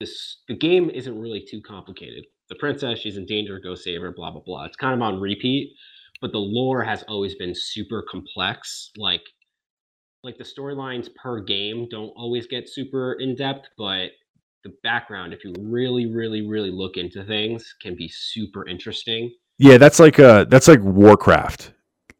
this 0.00 0.38
the 0.48 0.56
game 0.56 0.90
isn't 0.90 1.18
really 1.18 1.44
too 1.48 1.60
complicated. 1.60 2.24
The 2.48 2.56
princess, 2.56 2.98
she's 2.98 3.16
in 3.16 3.26
danger, 3.26 3.60
go 3.60 3.74
save 3.74 4.00
her, 4.02 4.12
blah 4.12 4.32
blah 4.32 4.42
blah. 4.44 4.64
It's 4.64 4.76
kind 4.76 4.94
of 4.94 5.00
on 5.00 5.20
repeat, 5.20 5.74
but 6.20 6.32
the 6.32 6.38
lore 6.38 6.82
has 6.82 7.04
always 7.04 7.36
been 7.36 7.54
super 7.54 8.02
complex. 8.10 8.90
Like 8.96 9.22
like 10.24 10.38
the 10.38 10.44
storylines 10.44 11.14
per 11.14 11.40
game 11.40 11.86
don't 11.90 12.12
always 12.16 12.46
get 12.46 12.68
super 12.68 13.14
in 13.14 13.36
depth, 13.36 13.68
but 13.76 14.10
the 14.64 14.72
background, 14.82 15.34
if 15.34 15.44
you 15.44 15.52
really, 15.60 16.06
really, 16.06 16.46
really 16.46 16.70
look 16.70 16.96
into 16.96 17.22
things, 17.24 17.74
can 17.82 17.94
be 17.94 18.08
super 18.08 18.66
interesting. 18.66 19.30
Yeah, 19.58 19.78
that's 19.78 20.00
like 20.00 20.18
uh 20.18 20.44
that's 20.44 20.66
like 20.66 20.80
Warcraft. 20.80 21.72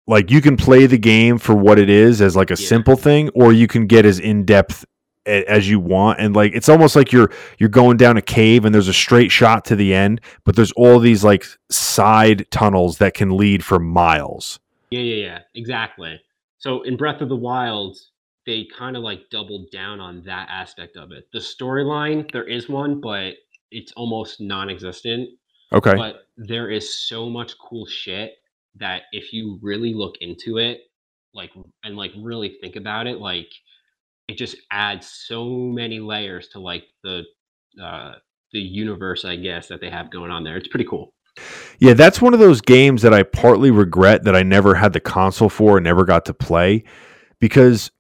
Like 0.07 0.31
you 0.31 0.43
can 0.43 0.57
play 0.57 0.87
the 0.87 0.99
game 0.99 1.39
for 1.39 1.55
what 1.55 1.79
it 1.79 1.89
is 1.89 2.21
as 2.21 2.37
like 2.37 2.51
a 2.51 2.61
Yeah. 2.61 2.69
simple 2.69 2.97
thing 2.97 3.31
or 3.35 3.53
you 3.53 3.67
can 3.67 3.87
get 3.87 4.05
as 4.05 4.19
in-depth 4.19 4.85
as 5.27 5.67
you 5.71 5.81
want 5.81 6.21
and 6.21 6.37
like 6.37 6.53
it's 6.55 6.69
almost 6.69 6.95
like 6.95 7.11
you're 7.11 7.31
you're 7.59 7.71
going 7.71 7.97
down 7.97 8.19
a 8.19 8.23
cave 8.23 8.67
and 8.67 8.75
there's 8.75 8.89
a 8.89 8.93
straight 8.93 9.33
shot 9.33 9.65
to 9.65 9.75
the 9.75 9.95
end, 9.95 10.21
but 10.45 10.55
there's 10.55 10.73
all 10.73 10.99
these 10.99 11.25
like 11.25 11.47
side 11.71 12.47
tunnels 12.51 12.99
that 12.99 13.15
can 13.15 13.35
lead 13.37 13.65
for 13.65 13.79
miles. 13.79 14.61
Yeah, 14.91 15.01
yeah, 15.01 15.25
yeah, 15.25 15.39
exactly. 15.55 16.21
So 16.65 16.81
in 16.81 16.97
Breath 16.97 17.21
of 17.21 17.29
the 17.29 17.37
Wild, 17.37 17.99
they 18.47 18.67
kind 18.75 18.97
of 18.97 19.03
like 19.03 19.29
doubled 19.29 19.71
down 19.71 20.01
on 20.01 20.23
that 20.23 20.49
aspect 20.51 20.97
of 20.97 21.13
it. 21.13 21.29
The 21.31 21.39
storyline, 21.39 22.33
there 22.33 22.49
is 22.49 22.71
one, 22.71 23.03
but 23.03 23.35
it's 23.71 23.93
almost 23.97 24.41
non-existent. 24.41 25.29
Okay. 25.75 25.95
But 25.95 26.23
there 26.39 26.71
is 26.71 27.07
so 27.07 27.29
much 27.29 27.53
cool 27.59 27.85
shit 27.85 28.33
that 28.77 29.03
if 29.13 29.31
you 29.31 29.59
really 29.61 29.93
look 29.93 30.15
into 30.23 30.57
it, 30.57 30.81
like 31.35 31.51
and 31.83 31.99
like 31.99 32.13
really 32.19 32.57
think 32.63 32.77
about 32.77 33.07
it, 33.07 33.19
like 33.19 33.53
it 34.29 34.39
just 34.39 34.57
adds 34.71 35.07
so 35.07 35.47
many 35.47 36.01
layers 36.01 36.49
to 36.49 36.61
like 36.61 36.85
the 37.03 37.25
uh 37.83 38.15
the 38.53 38.61
universe, 38.61 39.27
I 39.27 39.37
guess, 39.37 39.69
that 39.69 39.83
they 39.83 39.91
have 39.91 40.11
going 40.11 40.31
on 40.31 40.45
there. 40.45 40.57
It's 40.57 40.69
pretty 40.69 40.87
cool. 40.87 41.14
Yeah, 41.79 41.95
that's 41.95 42.21
one 42.21 42.35
of 42.35 42.41
those 42.41 42.61
games 42.61 43.03
that 43.03 43.13
I 43.13 43.23
partly 43.23 43.71
regret 43.71 44.25
that 44.25 44.37
I 44.37 44.43
never 44.43 44.75
had 44.75 44.93
the 44.93 45.01
console 45.01 45.49
for 45.49 45.77
and 45.77 45.85
never 45.85 46.05
got 46.05 46.25
to 46.27 46.35
play 46.35 46.85
because 47.41 47.91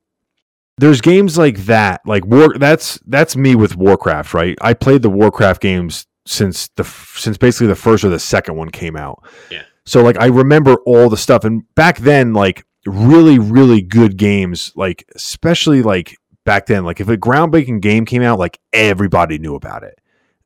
there's 0.78 1.00
games 1.00 1.38
like 1.38 1.58
that, 1.66 2.00
like 2.06 2.24
War 2.26 2.56
that's 2.58 2.98
that's 3.06 3.36
me 3.36 3.54
with 3.54 3.76
Warcraft, 3.76 4.34
right? 4.34 4.58
I 4.60 4.74
played 4.74 5.02
the 5.02 5.10
Warcraft 5.10 5.60
games 5.60 6.06
since 6.26 6.68
the 6.76 6.84
since 6.84 7.36
basically 7.36 7.68
the 7.68 7.76
first 7.76 8.04
or 8.04 8.08
the 8.08 8.18
second 8.18 8.56
one 8.56 8.70
came 8.70 8.96
out. 8.96 9.22
Yeah. 9.50 9.62
So 9.86 10.02
like 10.02 10.18
I 10.18 10.26
remember 10.26 10.76
all 10.86 11.08
the 11.08 11.16
stuff 11.16 11.44
and 11.44 11.62
back 11.74 11.98
then 11.98 12.32
like 12.32 12.64
really 12.86 13.38
really 13.38 13.80
good 13.80 14.16
games 14.16 14.72
like 14.76 15.08
especially 15.14 15.82
like 15.82 16.16
back 16.44 16.66
then 16.66 16.84
like 16.84 17.00
if 17.00 17.08
a 17.08 17.16
groundbreaking 17.16 17.80
game 17.80 18.04
came 18.04 18.22
out 18.22 18.38
like 18.38 18.58
everybody 18.72 19.38
knew 19.38 19.54
about 19.54 19.82
it. 19.82 19.98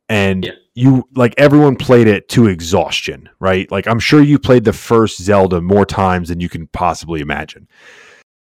And 0.08 0.44
Yeah. 0.44 0.52
you 0.74 1.08
like 1.14 1.34
everyone 1.36 1.76
played 1.76 2.06
it 2.06 2.28
to 2.30 2.46
exhaustion, 2.46 3.28
right? 3.40 3.70
Like 3.70 3.86
I'm 3.86 3.98
sure 3.98 4.22
you 4.22 4.38
played 4.38 4.64
the 4.64 4.72
first 4.72 5.20
Zelda 5.20 5.60
more 5.60 5.84
times 5.84 6.28
than 6.28 6.40
you 6.40 6.48
can 6.48 6.66
possibly 6.68 7.20
imagine. 7.20 7.68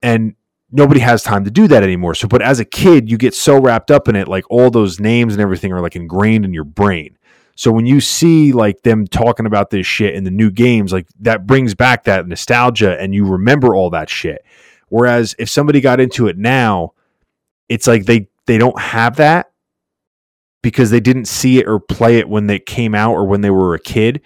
And 0.01 0.35
nobody 0.71 0.99
has 1.01 1.23
time 1.23 1.43
to 1.43 1.51
do 1.51 1.67
that 1.67 1.83
anymore. 1.83 2.15
So 2.15 2.27
but 2.27 2.41
as 2.41 2.59
a 2.59 2.65
kid, 2.65 3.09
you 3.09 3.17
get 3.17 3.33
so 3.33 3.59
wrapped 3.59 3.91
up 3.91 4.07
in 4.07 4.15
it 4.15 4.27
like 4.27 4.45
all 4.49 4.69
those 4.71 4.99
names 4.99 5.33
and 5.33 5.41
everything 5.41 5.73
are 5.73 5.81
like 5.81 5.95
ingrained 5.95 6.45
in 6.45 6.53
your 6.53 6.63
brain. 6.63 7.17
So 7.55 7.73
when 7.73 7.85
you 7.85 7.99
see 7.99 8.53
like 8.53 8.83
them 8.83 9.05
talking 9.05 9.45
about 9.45 9.69
this 9.69 9.85
shit 9.85 10.15
in 10.15 10.23
the 10.23 10.31
new 10.31 10.49
games, 10.49 10.93
like 10.93 11.07
that 11.19 11.45
brings 11.45 11.75
back 11.75 12.05
that 12.05 12.25
nostalgia 12.25 12.97
and 13.01 13.13
you 13.13 13.25
remember 13.25 13.75
all 13.75 13.89
that 13.89 14.09
shit. 14.09 14.45
Whereas 14.87 15.35
if 15.37 15.49
somebody 15.49 15.81
got 15.81 15.99
into 15.99 16.27
it 16.27 16.37
now, 16.37 16.93
it's 17.67 17.85
like 17.85 18.05
they 18.05 18.29
they 18.45 18.57
don't 18.57 18.79
have 18.79 19.17
that 19.17 19.51
because 20.61 20.89
they 20.89 20.99
didn't 20.99 21.25
see 21.25 21.59
it 21.59 21.67
or 21.67 21.79
play 21.79 22.17
it 22.17 22.29
when 22.29 22.47
they 22.47 22.59
came 22.59 22.93
out 22.93 23.13
or 23.13 23.25
when 23.25 23.41
they 23.41 23.49
were 23.49 23.73
a 23.73 23.79
kid. 23.79 24.21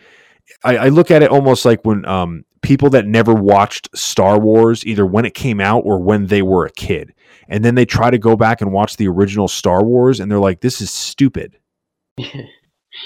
I, 0.64 0.78
I 0.78 0.88
look 0.90 1.12
at 1.12 1.24
it 1.24 1.30
almost 1.30 1.66
like 1.66 1.86
when 1.86 2.06
um, 2.06 2.46
people 2.62 2.90
that 2.92 3.06
never 3.06 3.34
watched 3.34 3.90
Star 3.96 4.40
Wars, 4.40 4.86
either 4.86 5.06
when 5.06 5.26
it 5.26 5.34
came 5.34 5.60
out 5.60 5.82
or 5.86 6.00
when 6.00 6.28
they 6.28 6.42
were 6.42 6.66
a 6.66 6.72
kid, 6.72 7.14
and 7.48 7.64
then 7.64 7.76
they 7.76 7.86
try 7.86 8.10
to 8.10 8.18
go 8.18 8.36
back 8.36 8.62
and 8.62 8.72
watch 8.72 8.98
the 8.98 9.08
original 9.08 9.48
Star 9.48 9.84
Wars, 9.84 10.20
and 10.20 10.32
they're 10.32 10.40
like, 10.40 10.62
"This 10.62 10.82
is 10.82 10.92
stupid. 10.92 11.58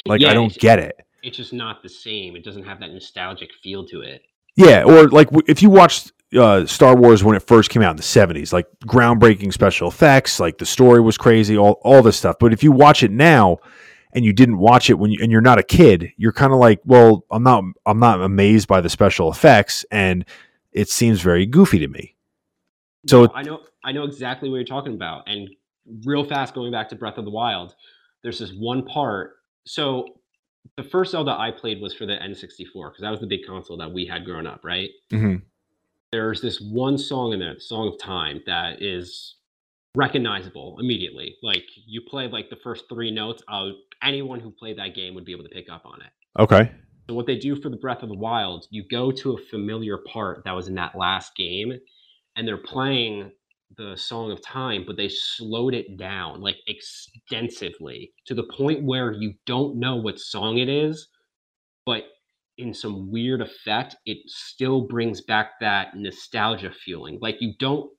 Like 0.06 0.20
Yeah, 0.20 0.32
I 0.32 0.34
don't 0.34 0.54
get 0.60 0.80
it." 0.80 0.98
It's 1.24 1.38
just 1.38 1.54
not 1.54 1.82
the 1.82 1.88
same. 1.88 2.36
It 2.36 2.44
doesn't 2.44 2.66
have 2.66 2.82
that 2.82 2.92
nostalgic 2.92 3.50
feel 3.64 3.86
to 3.88 4.02
it. 4.02 4.22
Yeah, 4.58 4.84
or 4.84 5.08
like 5.08 5.30
if 5.48 5.64
you 5.64 5.70
watched 5.70 6.12
uh, 6.36 6.66
Star 6.66 6.96
Wars 6.96 7.24
when 7.24 7.36
it 7.36 7.44
first 7.44 7.70
came 7.70 7.82
out 7.82 7.92
in 7.92 7.98
the 7.98 8.04
'70s, 8.04 8.52
like 8.52 8.68
groundbreaking 8.86 9.54
special 9.54 9.88
effects, 9.88 10.40
like 10.40 10.58
the 10.58 10.66
story 10.66 11.00
was 11.02 11.18
crazy, 11.18 11.58
all 11.58 11.80
all 11.84 12.02
this 12.02 12.18
stuff. 12.18 12.38
But 12.40 12.54
if 12.54 12.64
you 12.64 12.72
watch 12.72 13.04
it 13.04 13.12
now 13.12 13.58
and 14.14 14.26
you 14.26 14.34
didn't 14.34 14.58
watch 14.58 14.90
it 14.90 14.96
when 14.96 15.12
you 15.12 15.20
and 15.22 15.32
you're 15.32 15.42
not 15.42 15.58
a 15.60 15.64
kid, 15.64 16.12
you're 16.18 16.34
kind 16.34 16.52
of 16.54 16.60
like, 16.60 16.82
well, 16.86 17.26
I'm 17.32 17.44
not 17.44 17.64
I'm 17.86 18.00
not 18.00 18.22
amazed 18.22 18.68
by 18.68 18.82
the 18.82 18.90
special 18.90 19.32
effects, 19.32 19.86
and 19.92 20.26
it 20.74 20.90
seems 20.90 21.22
very 21.22 21.46
goofy 21.46 21.80
to 21.80 21.88
me. 21.88 22.16
So- 23.08 23.24
No, 23.26 23.32
I 23.34 23.42
know 23.44 23.60
I 23.86 23.92
know 23.94 24.04
exactly 24.04 24.50
what 24.50 24.56
you're 24.58 24.66
talking 24.66 24.94
about. 24.96 25.24
And 25.28 25.50
real 26.06 26.26
fast 26.26 26.54
going 26.54 26.72
back 26.72 26.90
to 26.90 26.96
Breath 26.96 27.18
of 27.18 27.24
the 27.26 27.32
Wild, 27.32 27.74
there's 28.22 28.40
this 28.40 28.52
one 28.52 28.84
part. 28.86 29.38
So 29.66 30.06
the 30.76 30.84
first 30.84 31.12
Zelda 31.12 31.32
I 31.32 31.52
played 31.52 31.82
was 31.82 31.94
for 31.94 32.06
the 32.06 32.14
N64 32.18 32.90
because 32.92 33.02
that 33.02 33.10
was 33.12 33.22
the 33.22 33.28
big 33.28 33.46
console 33.48 33.78
that 33.78 33.92
we 33.92 34.06
had 34.06 34.26
growing 34.26 34.46
up, 34.46 34.60
right? 34.66 34.90
hmm 35.10 35.36
There's 36.12 36.42
this 36.42 36.60
one 36.62 36.98
song 36.98 37.34
in 37.34 37.40
there, 37.40 37.56
the 37.56 37.62
Song 37.62 37.88
of 37.88 38.00
Time, 38.00 38.42
that 38.46 38.82
is 38.82 39.36
recognizable 39.96 40.78
immediately. 40.80 41.36
Like 41.44 41.66
you 41.86 42.02
play 42.08 42.28
like 42.28 42.50
the 42.50 42.58
first 42.64 42.86
three 42.88 43.12
notes, 43.12 43.44
uh, 43.48 43.70
anyone 44.02 44.40
who 44.40 44.52
played 44.52 44.78
that 44.78 44.96
game 44.96 45.16
would 45.16 45.26
be 45.26 45.32
able 45.34 45.44
to 45.44 45.50
pick 45.50 45.70
up 45.70 45.84
on 45.86 46.02
it. 46.02 46.42
Okay. 46.42 46.72
So 47.10 47.16
what 47.16 47.26
they 47.26 47.38
do 47.38 47.56
for 47.60 47.70
the 47.70 47.78
Breath 47.78 48.04
of 48.04 48.10
the 48.10 48.18
Wild, 48.18 48.68
you 48.70 48.84
go 48.90 49.12
to 49.12 49.34
a 49.34 49.42
familiar 49.50 49.98
part 50.12 50.44
that 50.44 50.52
was 50.52 50.68
in 50.68 50.76
that 50.76 50.98
last 50.98 51.36
game, 51.36 51.74
and 52.36 52.48
they're 52.48 52.58
playing 52.58 53.32
the 53.76 53.96
Song 53.96 54.32
of 54.32 54.42
Time, 54.42 54.84
but 54.86 54.98
they 54.98 55.10
slowed 55.10 55.74
it 55.74 55.98
down 55.98 56.42
like 56.42 56.58
extensively 56.68 58.12
to 58.26 58.34
the 58.34 58.44
point 58.44 58.84
where 58.84 59.12
you 59.12 59.34
don't 59.46 59.78
know 59.78 59.96
what 59.96 60.20
song 60.20 60.58
it 60.58 60.70
is, 60.70 61.08
but 61.86 62.04
in 62.58 62.74
some 62.74 63.12
weird 63.12 63.42
effect, 63.42 63.96
it 64.06 64.18
still 64.26 64.82
brings 64.82 65.22
back 65.22 65.60
that 65.62 65.96
nostalgia 65.96 66.72
feeling. 66.72 67.20
Like 67.22 67.38
you 67.40 67.54
don't 67.60 67.90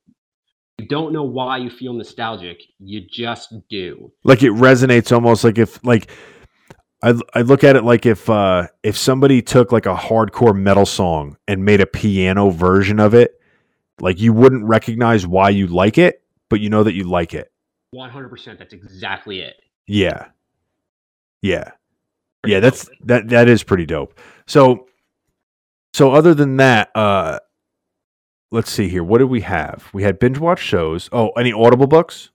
you 0.77 0.87
don't 0.87 1.11
know 1.11 1.23
why 1.23 1.57
you 1.57 1.69
feel 1.69 1.93
nostalgic, 1.93 2.61
you 2.79 3.01
just 3.09 3.53
do. 3.69 4.11
Like 4.23 4.43
it 4.43 4.51
resonates 4.51 5.11
almost 5.11 5.43
like 5.43 5.57
if 5.57 5.83
like 5.83 6.09
I 7.01 7.15
I 7.33 7.41
look 7.41 7.63
at 7.63 7.75
it 7.75 7.83
like 7.83 8.05
if 8.05 8.29
uh 8.29 8.67
if 8.83 8.97
somebody 8.97 9.41
took 9.41 9.71
like 9.71 9.85
a 9.85 9.95
hardcore 9.95 10.55
metal 10.55 10.85
song 10.85 11.37
and 11.47 11.65
made 11.65 11.81
a 11.81 11.85
piano 11.85 12.49
version 12.49 12.99
of 12.99 13.13
it, 13.13 13.39
like 13.99 14.19
you 14.19 14.33
wouldn't 14.33 14.65
recognize 14.65 15.25
why 15.25 15.49
you 15.49 15.67
like 15.67 15.97
it, 15.97 16.23
but 16.49 16.59
you 16.59 16.69
know 16.69 16.83
that 16.83 16.93
you 16.93 17.03
like 17.03 17.33
it. 17.33 17.51
100% 17.95 18.59
that's 18.59 18.73
exactly 18.73 19.39
it. 19.39 19.55
Yeah. 19.87 20.27
Yeah. 21.41 21.71
Pretty 22.41 22.53
yeah, 22.53 22.59
that's 22.61 22.85
dope. 22.85 22.97
that 23.05 23.29
that 23.29 23.49
is 23.49 23.63
pretty 23.63 23.85
dope. 23.85 24.17
So 24.49 24.87
so 25.93 26.11
other 26.11 26.33
than 26.33 26.57
that, 26.57 26.89
uh 26.95 27.39
let's 28.51 28.71
see 28.71 28.89
here. 28.89 29.03
What 29.03 29.19
did 29.19 29.25
we 29.25 29.41
have? 29.41 29.87
We 29.93 30.03
had 30.03 30.17
binge 30.19 30.39
watch 30.39 30.59
shows. 30.59 31.07
Oh, 31.11 31.29
any 31.29 31.53
audible 31.53 31.87
books? 31.87 32.31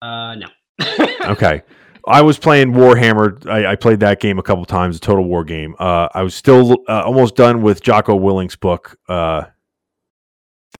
uh 0.00 0.36
no. 0.36 0.48
Okay. 1.24 1.62
I 2.06 2.20
was 2.20 2.38
playing 2.38 2.72
Warhammer. 2.72 3.48
I, 3.48 3.72
I 3.72 3.76
played 3.76 4.00
that 4.00 4.20
game 4.20 4.38
a 4.38 4.42
couple 4.42 4.64
times, 4.66 4.98
a 4.98 5.00
Total 5.00 5.24
War 5.24 5.42
game. 5.42 5.74
Uh, 5.78 6.08
I 6.12 6.22
was 6.22 6.34
still 6.34 6.72
uh, 6.86 7.02
almost 7.02 7.34
done 7.34 7.62
with 7.62 7.82
Jocko 7.82 8.14
Willink's 8.14 8.56
book 8.56 8.98
uh, 9.08 9.44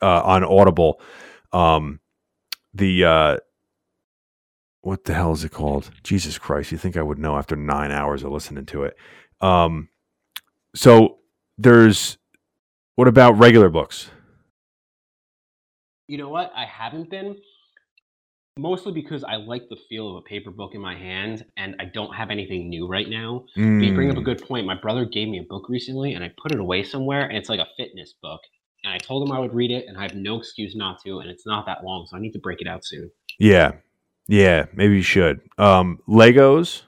uh, 0.03 0.23
on 0.23 0.45
Audible. 0.45 1.01
Um, 1.51 1.99
the 2.75 3.05
uh, 3.05 3.37
what 4.83 5.05
the 5.05 5.15
hell 5.15 5.33
is 5.33 5.45
it 5.45 5.53
called? 5.53 5.91
Jesus 6.03 6.37
Christ! 6.37 6.73
You 6.73 6.77
think 6.77 6.99
I 6.99 7.03
would 7.03 7.19
know 7.19 7.39
after 7.39 7.57
nine 7.57 7.91
hours 7.91 8.23
of 8.23 8.31
listening 8.31 8.67
to 8.67 8.85
it? 8.85 8.95
Um, 9.41 9.89
so 10.75 11.19
there's 11.59 12.19
what 12.97 13.09
about 13.09 13.39
regular 13.39 13.69
books? 13.69 14.11
You 16.09 16.19
know 16.19 16.29
what? 16.29 16.53
I 16.55 16.67
haven't 16.67 17.11
been 17.11 17.37
mostly 18.59 18.93
because 18.93 19.25
I 19.25 19.37
like 19.37 19.69
the 19.69 19.77
feel 19.89 20.11
of 20.11 20.17
a 20.17 20.23
paper 20.23 20.51
book 20.51 20.75
in 20.75 20.81
my 20.81 20.97
hand 20.97 21.45
and 21.57 21.75
I 21.81 21.87
don't 21.87 22.15
have 22.15 22.31
anything 22.31 22.69
new 22.69 22.87
right 22.87 23.09
now. 23.09 23.47
But 23.79 23.87
you 23.87 23.95
bring 23.95 24.11
up 24.11 24.17
a 24.17 24.21
Mm, 24.21 24.25
good 24.25 24.43
point. 24.47 24.67
My 24.67 24.77
brother 24.77 25.05
gave 25.05 25.29
me 25.29 25.39
a 25.39 25.43
book 25.43 25.69
recently 25.69 26.15
and 26.15 26.23
I 26.25 26.33
put 26.41 26.53
it 26.53 26.61
away 26.61 26.83
somewhere 26.85 27.27
and 27.27 27.37
it's 27.37 27.49
like 27.49 27.61
a 27.61 27.67
fitness 27.77 28.15
book. 28.23 28.41
And 28.85 28.93
I 28.93 28.99
told 28.99 29.27
him 29.27 29.33
I 29.33 29.41
would 29.41 29.55
read 29.55 29.71
it 29.73 29.87
and 29.89 29.97
I 29.99 30.03
have 30.03 30.15
no 30.15 30.39
excuse 30.39 30.77
not 30.77 31.01
to 31.05 31.19
and 31.21 31.31
it's 31.31 31.47
not 31.47 31.67
that 31.67 31.85
long, 31.85 32.07
so 32.07 32.17
I 32.17 32.21
need 32.21 32.33
to 32.33 32.39
break 32.39 32.61
it 32.61 32.69
out 32.69 32.85
soon. 32.85 33.11
yeah, 33.39 33.73
yeah. 34.29 34.67
Maybe 34.75 34.97
you 34.97 35.03
should. 35.03 35.41
Um, 35.59 35.99
Legos. 36.09 36.83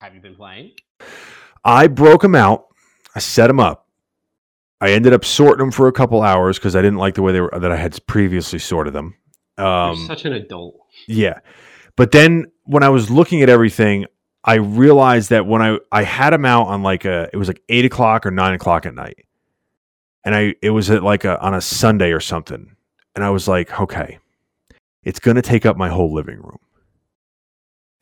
Have 0.00 0.14
you 0.14 0.20
been 0.20 0.36
playing? 0.36 0.72
I 1.68 1.86
broke 1.86 2.22
them 2.22 2.34
out. 2.34 2.66
I 3.14 3.18
set 3.20 3.48
them 3.48 3.60
up. 3.60 3.86
I 4.80 4.90
ended 4.92 5.12
up 5.12 5.24
sorting 5.24 5.58
them 5.58 5.70
for 5.72 5.88
a 5.88 5.92
couple 5.92 6.22
hours 6.22 6.58
because 6.58 6.74
I 6.76 6.82
didn't 6.82 6.98
like 6.98 7.14
the 7.14 7.22
way 7.22 7.32
they 7.32 7.40
were 7.40 7.52
that 7.58 7.70
I 7.72 7.76
had 7.76 8.04
previously 8.06 8.58
sorted 8.58 8.92
them. 8.94 9.14
You're 9.58 9.66
Um, 9.66 10.06
such 10.06 10.24
an 10.24 10.32
adult. 10.34 10.76
yeah, 11.08 11.40
but 11.96 12.12
then 12.12 12.46
when 12.64 12.82
I 12.84 12.88
was 12.88 13.10
looking 13.10 13.42
at 13.42 13.48
everything, 13.48 14.06
I 14.44 14.54
realized 14.54 15.30
that 15.30 15.46
when 15.46 15.60
I 15.62 15.78
I 15.90 16.04
had 16.04 16.32
them 16.32 16.44
out 16.44 16.68
on 16.68 16.82
like 16.82 17.04
a 17.04 17.28
it 17.32 17.36
was 17.36 17.48
like 17.48 17.60
eight 17.68 17.84
o'clock 17.84 18.24
or 18.24 18.30
nine 18.30 18.54
o'clock 18.54 18.86
at 18.86 18.94
night, 18.94 19.26
and 20.24 20.34
I 20.34 20.54
it 20.62 20.70
was 20.70 20.90
at 20.90 21.02
like 21.02 21.24
a 21.24 21.40
on 21.40 21.54
a 21.54 21.60
Sunday 21.60 22.12
or 22.12 22.20
something, 22.20 22.76
and 23.16 23.24
I 23.24 23.30
was 23.30 23.48
like, 23.48 23.80
okay, 23.80 24.18
it's 25.02 25.18
gonna 25.18 25.42
take 25.42 25.66
up 25.66 25.76
my 25.76 25.88
whole 25.88 26.14
living 26.14 26.36
room, 26.38 26.60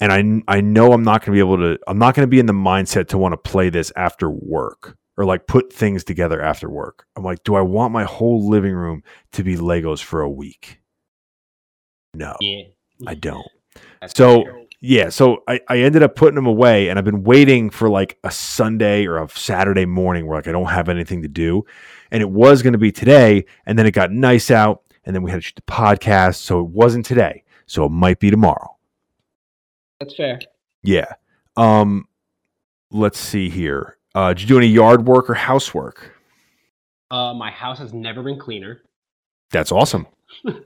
and 0.01 0.45
I 0.49 0.57
I 0.57 0.61
know 0.61 0.93
I'm 0.93 1.05
not 1.05 1.25
gonna 1.25 1.35
be 1.35 1.41
able 1.41 1.59
to 1.59 1.79
I'm 1.87 1.99
not 1.99 2.15
gonna 2.15 2.27
be 2.27 2.39
in 2.39 2.47
the 2.47 2.53
mindset 2.53 3.09
to 3.09 3.19
want 3.19 3.33
to 3.33 3.37
play 3.37 3.71
this 3.71 3.93
after 3.97 4.31
work 4.31 4.97
or 5.17 5.25
like 5.25 5.47
put 5.47 5.73
things 5.73 6.05
together 6.05 6.43
after 6.43 6.69
work. 6.69 7.07
I'm 7.17 7.25
like, 7.25 7.43
do 7.43 7.55
I 7.55 7.63
want 7.63 7.93
my 7.93 8.05
whole 8.05 8.49
living 8.49 8.75
room 8.75 9.03
to 9.33 9.43
be 9.43 9.57
Legos 9.57 10.03
for 10.03 10.21
a 10.21 10.31
week? 10.31 10.81
No, 12.15 12.35
Yeah. 12.41 12.65
I 13.07 13.15
don't. 13.15 13.47
That's 14.01 14.17
So 14.17 14.45
yeah, 14.81 15.09
so 15.09 15.43
I, 15.49 15.61
I 15.69 15.79
ended 15.79 16.03
up 16.03 16.17
putting 16.17 16.35
them 16.35 16.47
away 16.47 16.89
and 16.89 16.99
I've 16.99 17.05
been 17.05 17.23
waiting 17.23 17.71
for 17.71 17.89
like 17.89 18.19
a 18.25 18.31
Sunday 18.31 19.07
or 19.07 19.23
a 19.23 19.29
Saturday 19.29 19.87
morning 19.87 20.27
where 20.27 20.39
like 20.39 20.49
I 20.49 20.53
don't 20.53 20.67
have 20.67 20.89
anything 20.89 21.23
to 21.23 21.29
do. 21.29 21.65
And 22.11 22.23
it 22.23 22.31
was 22.31 22.63
gonna 22.63 22.79
be 22.79 22.93
today, 22.93 23.47
and 23.65 23.79
then 23.79 23.87
it 23.87 23.93
got 23.93 24.13
nice 24.13 24.51
out, 24.51 24.83
and 25.05 25.15
then 25.15 25.23
we 25.23 25.31
had 25.31 25.39
to 25.39 25.43
shoot 25.43 25.57
the 25.57 25.63
podcast. 25.63 26.37
So 26.37 26.61
it 26.61 26.69
wasn't 26.69 27.05
today. 27.05 27.43
So 27.67 27.85
it 27.87 27.91
might 27.91 28.21
be 28.21 28.31
tomorrow. 28.31 28.76
That's 30.01 30.15
fair. 30.15 30.41
Yeah. 30.83 31.13
Um 31.57 32.07
let's 32.91 33.19
see 33.19 33.49
here. 33.49 33.99
Uh 34.15 34.29
did 34.29 34.43
you 34.43 34.49
do 34.49 34.59
any 34.59 34.69
yard 34.69 35.07
work 35.07 35.31
or 35.31 35.35
housework? 35.35 36.13
Uh, 37.11 37.33
my 37.35 37.51
house 37.51 37.79
has 37.79 37.93
never 37.93 38.23
been 38.23 38.39
cleaner. 38.39 38.83
That's 39.53 39.71
awesome. 39.71 40.07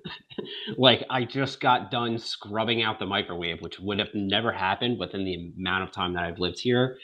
like 0.78 1.04
I 1.10 1.24
just 1.24 1.60
got 1.60 1.90
done 1.90 2.18
scrubbing 2.18 2.82
out 2.82 2.98
the 2.98 3.06
microwave, 3.06 3.60
which 3.60 3.78
would 3.78 3.98
have 3.98 4.08
never 4.14 4.50
happened 4.50 4.98
within 4.98 5.24
the 5.24 5.52
amount 5.58 5.84
of 5.84 5.92
time 5.92 6.14
that 6.14 6.24
I've 6.24 6.38
lived 6.38 6.58
here 6.58 6.96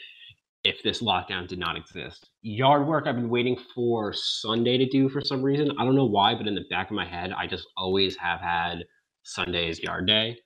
if 0.63 0.81
this 0.83 1.01
lockdown 1.01 1.47
did 1.47 1.59
not 1.59 1.77
exist. 1.77 2.29
Yard 2.41 2.87
work 2.87 3.05
I've 3.07 3.15
been 3.15 3.29
waiting 3.29 3.57
for 3.73 4.11
Sunday 4.11 4.77
to 4.77 4.85
do 4.87 5.07
for 5.07 5.21
some 5.21 5.41
reason. 5.41 5.71
I 5.77 5.85
don't 5.85 5.95
know 5.95 6.05
why, 6.05 6.35
but 6.35 6.47
in 6.47 6.55
the 6.55 6.65
back 6.69 6.89
of 6.89 6.95
my 6.95 7.05
head, 7.05 7.31
I 7.31 7.47
just 7.47 7.67
always 7.77 8.17
have 8.17 8.41
had 8.41 8.83
Sundays 9.23 9.79
yard 9.79 10.07
day. 10.07 10.37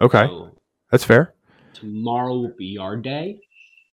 Okay. 0.00 0.26
So 0.26 0.57
That's 0.90 1.04
fair. 1.04 1.34
tomorrow 1.74 2.34
will 2.34 2.54
be 2.56 2.66
yard 2.66 3.02
day. 3.02 3.40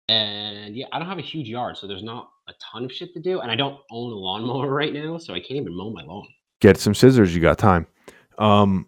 And 0.09 0.77
yeah, 0.77 0.87
I 0.93 0.99
don't 0.99 1.09
have 1.09 1.19
a 1.19 1.23
huge 1.23 1.49
yard, 1.49 1.77
so 1.77 1.87
there's 1.87 2.03
not 2.03 2.31
a 2.49 2.53
ton 2.73 2.85
of 2.85 2.93
shit 2.93 3.15
to 3.15 3.21
do. 3.21 3.41
And 3.41 3.51
I 3.51 3.57
don't 3.57 3.79
own 3.91 4.13
a 4.13 4.17
lawnmower 4.17 4.69
right 4.71 4.93
now, 4.93 5.19
so 5.19 5.33
I 5.35 5.41
can't 5.41 5.53
even 5.61 5.75
mow 5.77 5.91
my 5.91 6.03
lawn. 6.03 6.27
Get 6.61 6.77
some 6.79 6.95
scissors, 6.95 7.35
you 7.35 7.41
got 7.41 7.59
time. 7.59 7.87
Um 8.39 8.87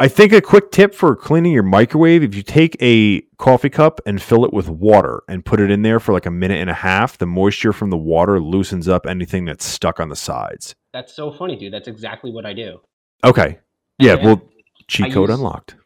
I 0.00 0.08
think 0.08 0.32
a 0.32 0.40
quick 0.40 0.72
tip 0.72 0.94
for 0.94 1.14
cleaning 1.14 1.52
your 1.52 1.62
microwave 1.62 2.24
if 2.24 2.34
you 2.34 2.42
take 2.42 2.76
a 2.82 3.20
coffee 3.38 3.68
cup 3.70 4.00
and 4.04 4.20
fill 4.20 4.44
it 4.44 4.52
with 4.52 4.68
water 4.68 5.22
and 5.28 5.44
put 5.44 5.60
it 5.60 5.70
in 5.70 5.82
there 5.82 6.00
for 6.00 6.12
like 6.12 6.26
a 6.26 6.30
minute 6.30 6.58
and 6.60 6.68
a 6.68 6.74
half, 6.74 7.18
the 7.18 7.26
moisture 7.26 7.72
from 7.72 7.90
the 7.90 7.96
water 7.96 8.40
loosens 8.40 8.88
up 8.88 9.06
anything 9.06 9.44
that's 9.44 9.64
stuck 9.64 10.00
on 10.00 10.08
the 10.08 10.16
sides. 10.16 10.74
That's 10.92 11.14
so 11.14 11.30
funny, 11.30 11.54
dude. 11.56 11.72
That's 11.72 11.86
exactly 11.86 12.32
what 12.32 12.44
I 12.44 12.52
do. 12.52 12.80
Okay. 13.22 13.60
Yeah, 14.00 14.14
And 14.14 14.24
well, 14.24 14.42
cheat 14.88 15.06
I 15.06 15.10
code 15.10 15.28
use- 15.28 15.38
unlocked. 15.38 15.76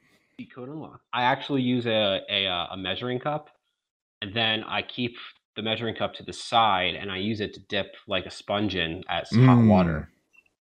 Code 0.44 0.68
unlocked. 0.68 1.03
I 1.12 1.22
actually 1.22 1.62
use 1.62 1.87
a, 1.87 2.20
a 2.29 2.46
uh, 2.46 2.66
a 2.72 2.77
measuring 2.77 3.18
cup, 3.18 3.49
and 4.20 4.35
then 4.35 4.64
I 4.64 4.83
keep 4.83 5.16
the 5.55 5.62
measuring 5.62 5.94
cup 5.94 6.14
to 6.14 6.22
the 6.22 6.33
side, 6.33 6.94
and 6.94 7.11
I 7.11 7.16
use 7.16 7.40
it 7.40 7.55
to 7.55 7.61
dip 7.61 7.94
like 8.07 8.27
a 8.27 8.31
sponge 8.31 8.75
in 8.75 9.03
as 9.09 9.31
hot 9.31 9.64
water. 9.64 10.11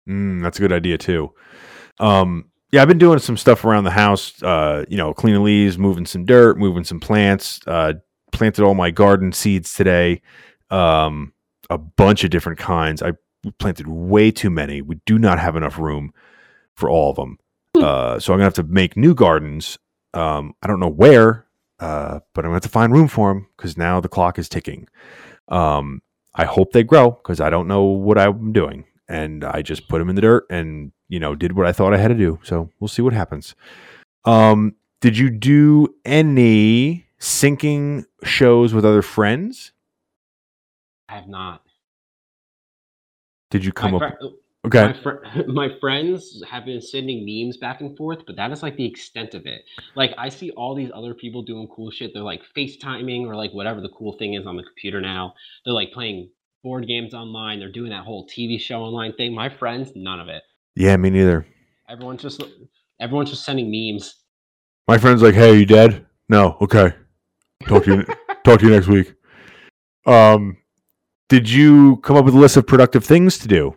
Mm, 0.09 0.43
that's 0.43 0.57
a 0.57 0.61
good 0.61 0.73
idea 0.73 0.97
too. 0.97 1.31
Um, 1.99 2.49
yeah, 2.71 2.81
I've 2.81 2.89
been 2.89 2.97
doing 2.97 3.19
some 3.19 3.37
stuff 3.37 3.63
around 3.63 3.85
the 3.85 3.91
house. 3.91 4.41
Uh, 4.43 4.83
you 4.89 4.97
know, 4.97 5.13
cleaning 5.13 5.43
leaves, 5.43 5.77
moving 5.77 6.05
some 6.05 6.25
dirt, 6.25 6.57
moving 6.57 6.83
some 6.83 6.99
plants. 6.99 7.61
Uh, 7.65 7.93
planted 8.33 8.65
all 8.65 8.73
my 8.73 8.91
garden 8.91 9.31
seeds 9.31 9.73
today. 9.73 10.21
Um, 10.69 11.33
a 11.69 11.77
bunch 11.77 12.23
of 12.23 12.31
different 12.31 12.59
kinds. 12.59 13.01
I 13.01 13.13
planted 13.59 13.87
way 13.87 14.31
too 14.31 14.49
many. 14.49 14.81
We 14.81 14.99
do 15.05 15.17
not 15.17 15.39
have 15.39 15.55
enough 15.55 15.77
room 15.77 16.11
for 16.75 16.89
all 16.89 17.11
of 17.11 17.15
them. 17.15 17.37
Uh, 17.75 18.19
so 18.19 18.33
I'm 18.33 18.37
gonna 18.37 18.43
have 18.43 18.53
to 18.55 18.63
make 18.63 18.95
new 18.95 19.15
gardens. 19.15 19.79
Um, 20.13 20.53
I 20.61 20.67
don't 20.67 20.79
know 20.79 20.89
where, 20.89 21.45
uh, 21.79 22.19
but 22.33 22.45
I'm 22.45 22.49
gonna 22.49 22.55
have 22.55 22.63
to 22.63 22.69
find 22.69 22.93
room 22.93 23.07
for 23.07 23.33
them 23.33 23.47
because 23.57 23.77
now 23.77 23.99
the 23.99 24.09
clock 24.09 24.37
is 24.37 24.47
ticking. 24.47 24.87
Um, 25.47 26.01
I 26.35 26.45
hope 26.45 26.71
they 26.71 26.83
grow 26.83 27.11
because 27.11 27.41
I 27.41 27.49
don't 27.49 27.67
know 27.67 27.83
what 27.83 28.17
I'm 28.17 28.53
doing, 28.53 28.85
and 29.07 29.43
I 29.43 29.61
just 29.61 29.87
put 29.87 29.99
them 29.99 30.09
in 30.09 30.15
the 30.15 30.21
dirt 30.21 30.45
and 30.49 30.91
you 31.09 31.19
know 31.19 31.35
did 31.35 31.53
what 31.53 31.65
I 31.65 31.71
thought 31.71 31.93
I 31.93 31.97
had 31.97 32.09
to 32.09 32.15
do. 32.15 32.39
So 32.43 32.69
we'll 32.79 32.87
see 32.87 33.01
what 33.01 33.13
happens. 33.13 33.55
Um, 34.25 34.75
did 35.01 35.17
you 35.17 35.29
do 35.29 35.93
any 36.05 37.07
syncing 37.19 38.05
shows 38.23 38.73
with 38.73 38.85
other 38.85 39.01
friends? 39.01 39.71
I 41.09 41.15
have 41.15 41.27
not. 41.27 41.61
Did 43.51 43.65
you 43.65 43.71
come 43.71 43.91
my, 43.91 44.07
up? 44.07 44.17
Okay, 44.65 44.87
my, 44.87 44.93
fr- 44.93 45.41
my 45.47 45.69
friends 45.81 46.41
have 46.49 46.65
been 46.65 46.81
sending 46.81 47.25
memes 47.25 47.57
back 47.57 47.81
and 47.81 47.97
forth, 47.97 48.19
but 48.25 48.37
that 48.37 48.51
is 48.51 48.63
like 48.63 48.77
the 48.77 48.85
extent 48.85 49.33
of 49.33 49.45
it. 49.45 49.63
Like 49.95 50.11
I 50.17 50.29
see 50.29 50.51
all 50.51 50.73
these 50.73 50.89
other 50.93 51.13
people 51.13 51.41
doing 51.43 51.67
cool 51.67 51.91
shit. 51.91 52.11
They're 52.13 52.23
like 52.23 52.41
FaceTiming 52.55 53.25
or 53.25 53.35
like 53.35 53.51
whatever 53.51 53.81
the 53.81 53.89
cool 53.89 54.17
thing 54.17 54.35
is 54.35 54.45
on 54.47 54.55
the 54.55 54.63
computer 54.63 55.01
now. 55.01 55.33
They're 55.65 55.73
like 55.73 55.91
playing 55.91 56.29
board 56.63 56.87
games 56.87 57.13
online. 57.13 57.59
They're 57.59 57.71
doing 57.71 57.89
that 57.89 58.05
whole 58.05 58.25
TV 58.27 58.57
show 58.59 58.81
online 58.81 59.13
thing. 59.13 59.35
My 59.35 59.49
friends, 59.49 59.91
none 59.95 60.19
of 60.21 60.29
it. 60.29 60.43
yeah, 60.75 60.95
me 60.95 61.09
neither. 61.09 61.45
Everyone's 61.89 62.21
just 62.21 62.41
everyone's 63.01 63.31
just 63.31 63.43
sending 63.43 63.69
memes. 63.69 64.15
My 64.87 64.97
friend's 64.97 65.21
like, 65.21 65.35
"Hey, 65.35 65.57
you 65.57 65.65
dead?" 65.65 66.05
No. 66.29 66.57
Okay. 66.61 66.93
Talk 67.67 67.83
to 67.83 67.95
you. 67.95 68.05
talk 68.45 68.59
to 68.61 68.65
you 68.65 68.71
next 68.71 68.87
week. 68.87 69.13
Um, 70.05 70.57
did 71.27 71.49
you 71.49 71.97
come 71.97 72.15
up 72.15 72.23
with 72.25 72.33
a 72.33 72.37
list 72.37 72.55
of 72.57 72.65
productive 72.65 73.03
things 73.03 73.37
to 73.39 73.47
do? 73.49 73.75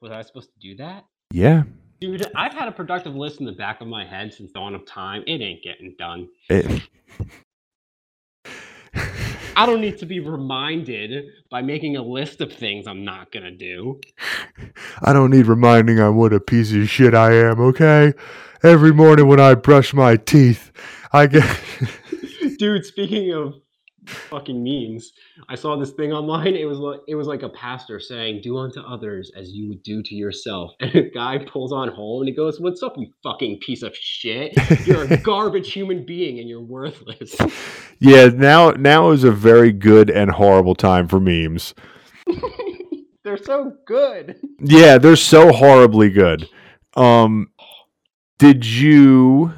Was 0.00 0.12
I 0.12 0.22
supposed 0.22 0.50
to 0.54 0.58
do 0.60 0.76
that? 0.76 1.04
Yeah. 1.30 1.64
Dude, 2.00 2.24
I've 2.34 2.54
had 2.54 2.68
a 2.68 2.72
productive 2.72 3.14
list 3.14 3.40
in 3.40 3.46
the 3.46 3.52
back 3.52 3.82
of 3.82 3.88
my 3.88 4.06
head 4.06 4.32
since 4.32 4.50
dawn 4.52 4.74
of 4.74 4.86
time. 4.86 5.22
It 5.26 5.42
ain't 5.42 5.62
getting 5.62 5.94
done. 5.98 6.28
It- 6.48 6.82
I 9.56 9.66
don't 9.66 9.82
need 9.82 9.98
to 9.98 10.06
be 10.06 10.20
reminded 10.20 11.26
by 11.50 11.60
making 11.60 11.96
a 11.98 12.02
list 12.02 12.40
of 12.40 12.50
things 12.50 12.86
I'm 12.86 13.04
not 13.04 13.30
gonna 13.30 13.50
do. 13.50 14.00
I 15.02 15.12
don't 15.12 15.30
need 15.30 15.46
reminding 15.46 16.00
on 16.00 16.16
what 16.16 16.32
a 16.32 16.40
piece 16.40 16.72
of 16.72 16.88
shit 16.88 17.14
I 17.14 17.34
am, 17.34 17.60
okay? 17.60 18.14
Every 18.62 18.92
morning 18.92 19.26
when 19.26 19.38
I 19.40 19.54
brush 19.54 19.92
my 19.92 20.16
teeth, 20.16 20.72
I 21.12 21.26
get. 21.26 21.44
Dude, 22.58 22.86
speaking 22.86 23.32
of 23.32 23.56
fucking 24.10 24.62
memes, 24.62 25.12
I 25.48 25.54
saw 25.54 25.76
this 25.76 25.90
thing 25.90 26.12
online. 26.12 26.54
It 26.54 26.66
was 26.66 26.78
like 26.78 27.00
it 27.08 27.14
was 27.14 27.26
like 27.26 27.42
a 27.42 27.48
pastor 27.48 28.00
saying, 28.00 28.40
"Do 28.42 28.58
unto 28.58 28.80
others 28.80 29.30
as 29.36 29.52
you 29.52 29.68
would 29.68 29.82
do 29.82 30.02
to 30.02 30.14
yourself." 30.14 30.72
And 30.80 30.94
a 30.94 31.10
guy 31.10 31.38
pulls 31.38 31.72
on 31.72 31.88
home 31.88 32.22
and 32.22 32.28
he 32.28 32.34
goes, 32.34 32.60
"What's 32.60 32.82
up, 32.82 32.94
you 32.96 33.08
fucking 33.22 33.60
piece 33.60 33.82
of 33.82 33.94
shit? 33.96 34.52
You're 34.86 35.04
a 35.04 35.16
garbage 35.22 35.72
human 35.72 36.04
being 36.04 36.38
and 36.38 36.48
you're 36.48 36.62
worthless." 36.62 37.36
yeah, 38.00 38.26
now 38.28 38.70
now 38.70 39.10
is 39.10 39.24
a 39.24 39.32
very 39.32 39.72
good 39.72 40.10
and 40.10 40.30
horrible 40.30 40.74
time 40.74 41.08
for 41.08 41.20
memes. 41.20 41.74
They're 43.22 43.36
so 43.36 43.76
good. 43.86 44.40
Yeah, 44.60 44.98
they're 44.98 45.14
so 45.16 45.52
horribly 45.52 46.10
good. 46.10 46.48
Um, 46.96 47.50
did 48.38 48.64
you? 48.66 49.52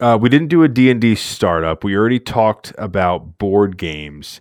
Uh, 0.00 0.18
we 0.20 0.28
didn't 0.28 0.48
do 0.48 0.62
a 0.62 0.68
D 0.68 0.90
and 0.90 1.00
D 1.00 1.14
startup. 1.14 1.84
We 1.84 1.96
already 1.96 2.20
talked 2.20 2.72
about 2.78 3.38
board 3.38 3.76
games. 3.76 4.40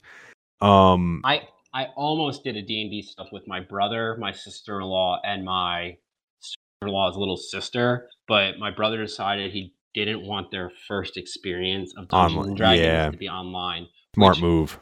Um, 0.61 1.21
I 1.23 1.41
I 1.73 1.87
almost 1.95 2.43
did 2.43 2.55
a 2.55 2.61
D&D 2.61 3.01
stuff 3.01 3.29
with 3.31 3.47
my 3.47 3.59
brother, 3.59 4.15
my 4.19 4.31
sister-in-law, 4.31 5.21
and 5.23 5.43
my 5.43 5.97
sister-in-law's 6.39 7.17
little 7.17 7.37
sister, 7.37 8.09
but 8.27 8.59
my 8.59 8.69
brother 8.69 9.01
decided 9.01 9.51
he 9.51 9.73
didn't 9.95 10.25
want 10.25 10.51
their 10.51 10.71
first 10.87 11.17
experience 11.17 11.93
of 11.97 12.07
Dungeons 12.09 12.37
Online, 12.37 12.49
and 12.49 12.57
Dragons 12.57 12.85
yeah. 12.85 13.09
to 13.09 13.17
be 13.17 13.27
online. 13.27 13.87
smart 14.13 14.39
move. 14.39 14.79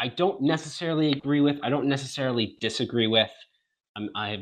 I 0.00 0.08
don't 0.08 0.42
necessarily 0.42 1.12
agree 1.12 1.40
with. 1.40 1.58
I 1.62 1.68
don't 1.68 1.86
necessarily 1.86 2.56
disagree 2.60 3.06
with. 3.06 3.30
I'm, 3.96 4.08
I 4.16 4.30
have 4.30 4.40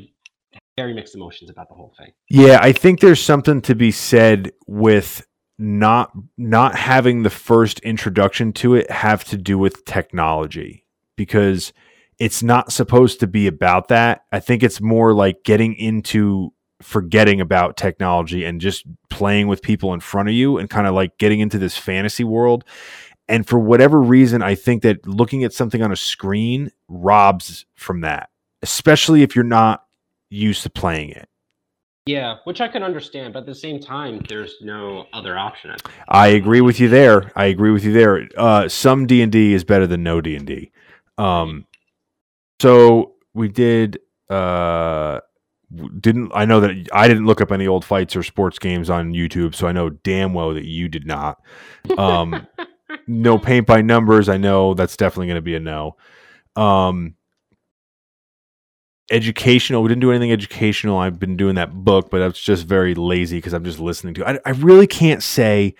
very 0.79 0.95
mixed 0.95 1.15
emotions 1.15 1.51
about 1.51 1.69
the 1.69 1.75
whole 1.75 1.93
thing. 1.99 2.13
Yeah, 2.31 2.59
I 2.63 2.73
think 2.73 3.01
there's 3.01 3.23
something 3.23 3.61
to 3.63 3.75
be 3.75 3.91
said 3.91 4.53
with 4.67 5.27
not 5.63 6.13
not 6.37 6.75
having 6.75 7.23
the 7.23 7.31
first 7.31 7.79
introduction 7.81 8.53
to 8.53 8.75
it 8.75 8.91
have 8.91 9.25
to 9.25 9.37
do 9.37 9.57
with 9.57 9.85
technology 9.85 10.85
because 11.17 11.73
it's 12.19 12.43
not 12.43 12.73
supposed 12.73 13.21
to 13.21 13.27
be 13.27 13.47
about 13.47 13.89
that. 13.89 14.25
I 14.33 14.41
think 14.41 14.63
it's 14.63 14.81
more 14.81 15.15
like 15.15 15.45
getting 15.45 15.75
into 15.75 16.53
forgetting 16.81 17.41
about 17.41 17.77
technology 17.77 18.45
and 18.45 18.61
just 18.61 18.85
playing 19.09 19.47
with 19.47 19.63
people 19.63 19.95
in 19.95 20.01
front 20.01 20.29
of 20.29 20.35
you 20.35 20.59
and 20.59 20.69
kind 20.69 20.89
of 20.89 20.95
like 20.95 21.17
getting 21.19 21.39
into 21.39 21.59
this 21.59 21.77
fantasy 21.77 22.25
world. 22.25 22.65
And 23.29 23.47
for 23.47 23.59
whatever 23.59 24.03
reason, 24.03 24.43
I 24.43 24.57
think 24.57 24.83
that 24.83 25.07
looking 25.07 25.45
at 25.45 25.53
something 25.53 25.81
on 25.81 25.93
a 25.93 25.97
screen 25.97 26.73
robs 26.89 27.67
from 27.77 28.01
that, 28.01 28.31
especially 28.63 29.23
if 29.23 29.37
you're 29.37 29.45
not 29.45 29.85
used 30.29 30.65
to 30.65 30.71
playing 30.71 31.11
it. 31.11 31.29
Yeah, 32.07 32.39
which 32.45 32.61
I 32.61 32.67
can 32.67 32.83
understand, 32.83 33.33
but 33.33 33.41
at 33.41 33.47
the 33.47 33.55
same 33.55 33.79
time, 33.79 34.23
there's 34.29 34.57
no 34.61 35.07
other 35.13 35.39
option. 35.39 35.77
I. 36.09 36.29
Agree 36.29 36.61
with 36.61 36.81
you 36.81 36.89
there. 36.89 37.31
I 37.37 37.45
agree 37.47 37.71
with 37.71 37.85
you 37.85 37.93
there. 37.93 38.29
Uh, 38.37 38.69
some 38.69 39.07
D 39.07 39.23
and 39.23 39.31
D 39.31 39.53
is 39.55 39.63
better 39.63 39.87
than 39.87 40.03
no 40.03 40.21
D 40.21 40.35
and 40.35 40.47
D. 40.47 40.73
Um, 41.17 41.67
so 42.61 43.15
we 43.35 43.49
did. 43.49 44.01
Uh, 44.29 45.21
didn't 46.01 46.33
I 46.35 46.45
know 46.45 46.61
that 46.61 46.89
I 46.93 47.07
didn't 47.07 47.27
look 47.27 47.41
up 47.41 47.53
any 47.53 47.67
old 47.67 47.85
fights 47.85 48.17
or 48.17 48.23
sports 48.23 48.59
games 48.59 48.91
on 48.91 49.13
YouTube, 49.13 49.55
so 49.55 49.69
I 49.69 49.73
know 49.73 49.91
damn 49.91 50.35
well 50.35 50.55
that 50.55 50.65
you 50.65 50.89
did 50.89 51.07
not. 51.07 51.41
Um, 51.97 52.47
no 53.07 53.39
paint 53.39 53.67
by 53.67 53.81
numbers. 53.81 54.29
I 54.29 54.39
know 54.39 54.75
that's 54.75 54.97
definitely 54.97 55.29
going 55.29 55.37
to 55.37 55.43
be 55.43 55.55
a 55.55 55.61
no. 55.61 55.97
Um, 56.57 57.15
educational. 59.13 59.83
We 59.83 59.89
didn't 59.89 60.01
do 60.01 60.11
anything 60.11 60.33
educational. 60.33 60.99
I've 60.99 61.21
been 61.21 61.37
doing 61.37 61.55
that 61.57 61.73
book, 61.73 62.11
but 62.11 62.19
that's 62.19 62.41
just 62.41 62.67
very 62.67 62.95
lazy 62.95 63.39
because 63.39 63.53
I'm 63.53 63.65
just 63.65 63.79
listening 63.79 64.15
to. 64.15 64.29
I, 64.29 64.39
I 64.45 64.51
really 64.51 64.87
can't 64.87 65.23
say 65.23 65.75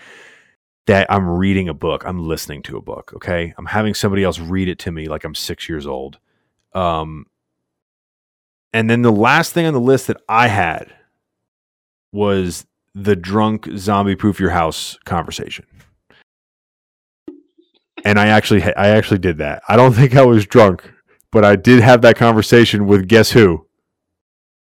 that 0.87 1.11
I'm 1.11 1.29
reading 1.29 1.69
a 1.69 1.75
book. 1.75 2.05
I'm 2.05 2.21
listening 2.29 2.63
to 2.65 2.77
a 2.77 2.83
book. 2.83 3.13
Okay, 3.17 3.55
I'm 3.57 3.67
having 3.67 3.95
somebody 3.95 4.23
else 4.23 4.39
read 4.39 4.69
it 4.69 4.79
to 4.81 4.93
me 4.93 5.09
like 5.09 5.25
I'm 5.25 5.35
six 5.35 5.69
years 5.69 5.87
old. 5.87 6.19
Um, 6.75 7.27
and 8.73 8.89
then 8.89 9.03
the 9.03 9.13
last 9.13 9.53
thing 9.53 9.67
on 9.67 9.75
the 9.75 9.81
list 9.81 10.07
that 10.07 10.21
I 10.29 10.49
had 10.49 10.93
was 12.13 12.67
the 12.95 13.17
drunk 13.17 13.69
zombie 13.77 14.17
proof 14.17 14.41
your 14.41 14.51
house 14.51 14.99
conversation. 15.05 15.67
And 18.05 18.19
I 18.19 18.29
actually, 18.29 18.63
I 18.63 18.89
actually 18.89 19.19
did 19.19 19.39
that. 19.39 19.63
I 19.69 19.77
don't 19.77 19.93
think 19.95 20.17
I 20.17 20.25
was 20.25 20.47
drunk, 20.47 20.91
but 21.33 21.45
I 21.45 21.57
did 21.57 21.81
have 21.83 22.03
that 22.03 22.17
conversation 22.17 22.87
with 22.87 23.09
guess 23.09 23.33
who? 23.33 23.67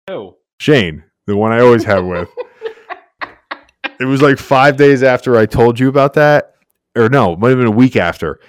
Oh, 0.06 0.36
Shane, 0.58 1.02
the 1.26 1.36
one 1.36 1.50
I 1.52 1.60
always 1.60 1.84
have 1.84 2.04
with. 2.04 2.28
it 3.98 4.04
was 4.04 4.22
like 4.22 4.38
five 4.38 4.76
days 4.76 5.02
after 5.02 5.36
I 5.36 5.46
told 5.46 5.78
you 5.80 5.88
about 5.88 6.14
that, 6.14 6.54
or 6.96 7.08
no, 7.08 7.32
it 7.32 7.38
might 7.38 7.50
have 7.50 7.58
been 7.58 7.66
a 7.66 7.70
week 7.72 7.96
after. 7.96 8.40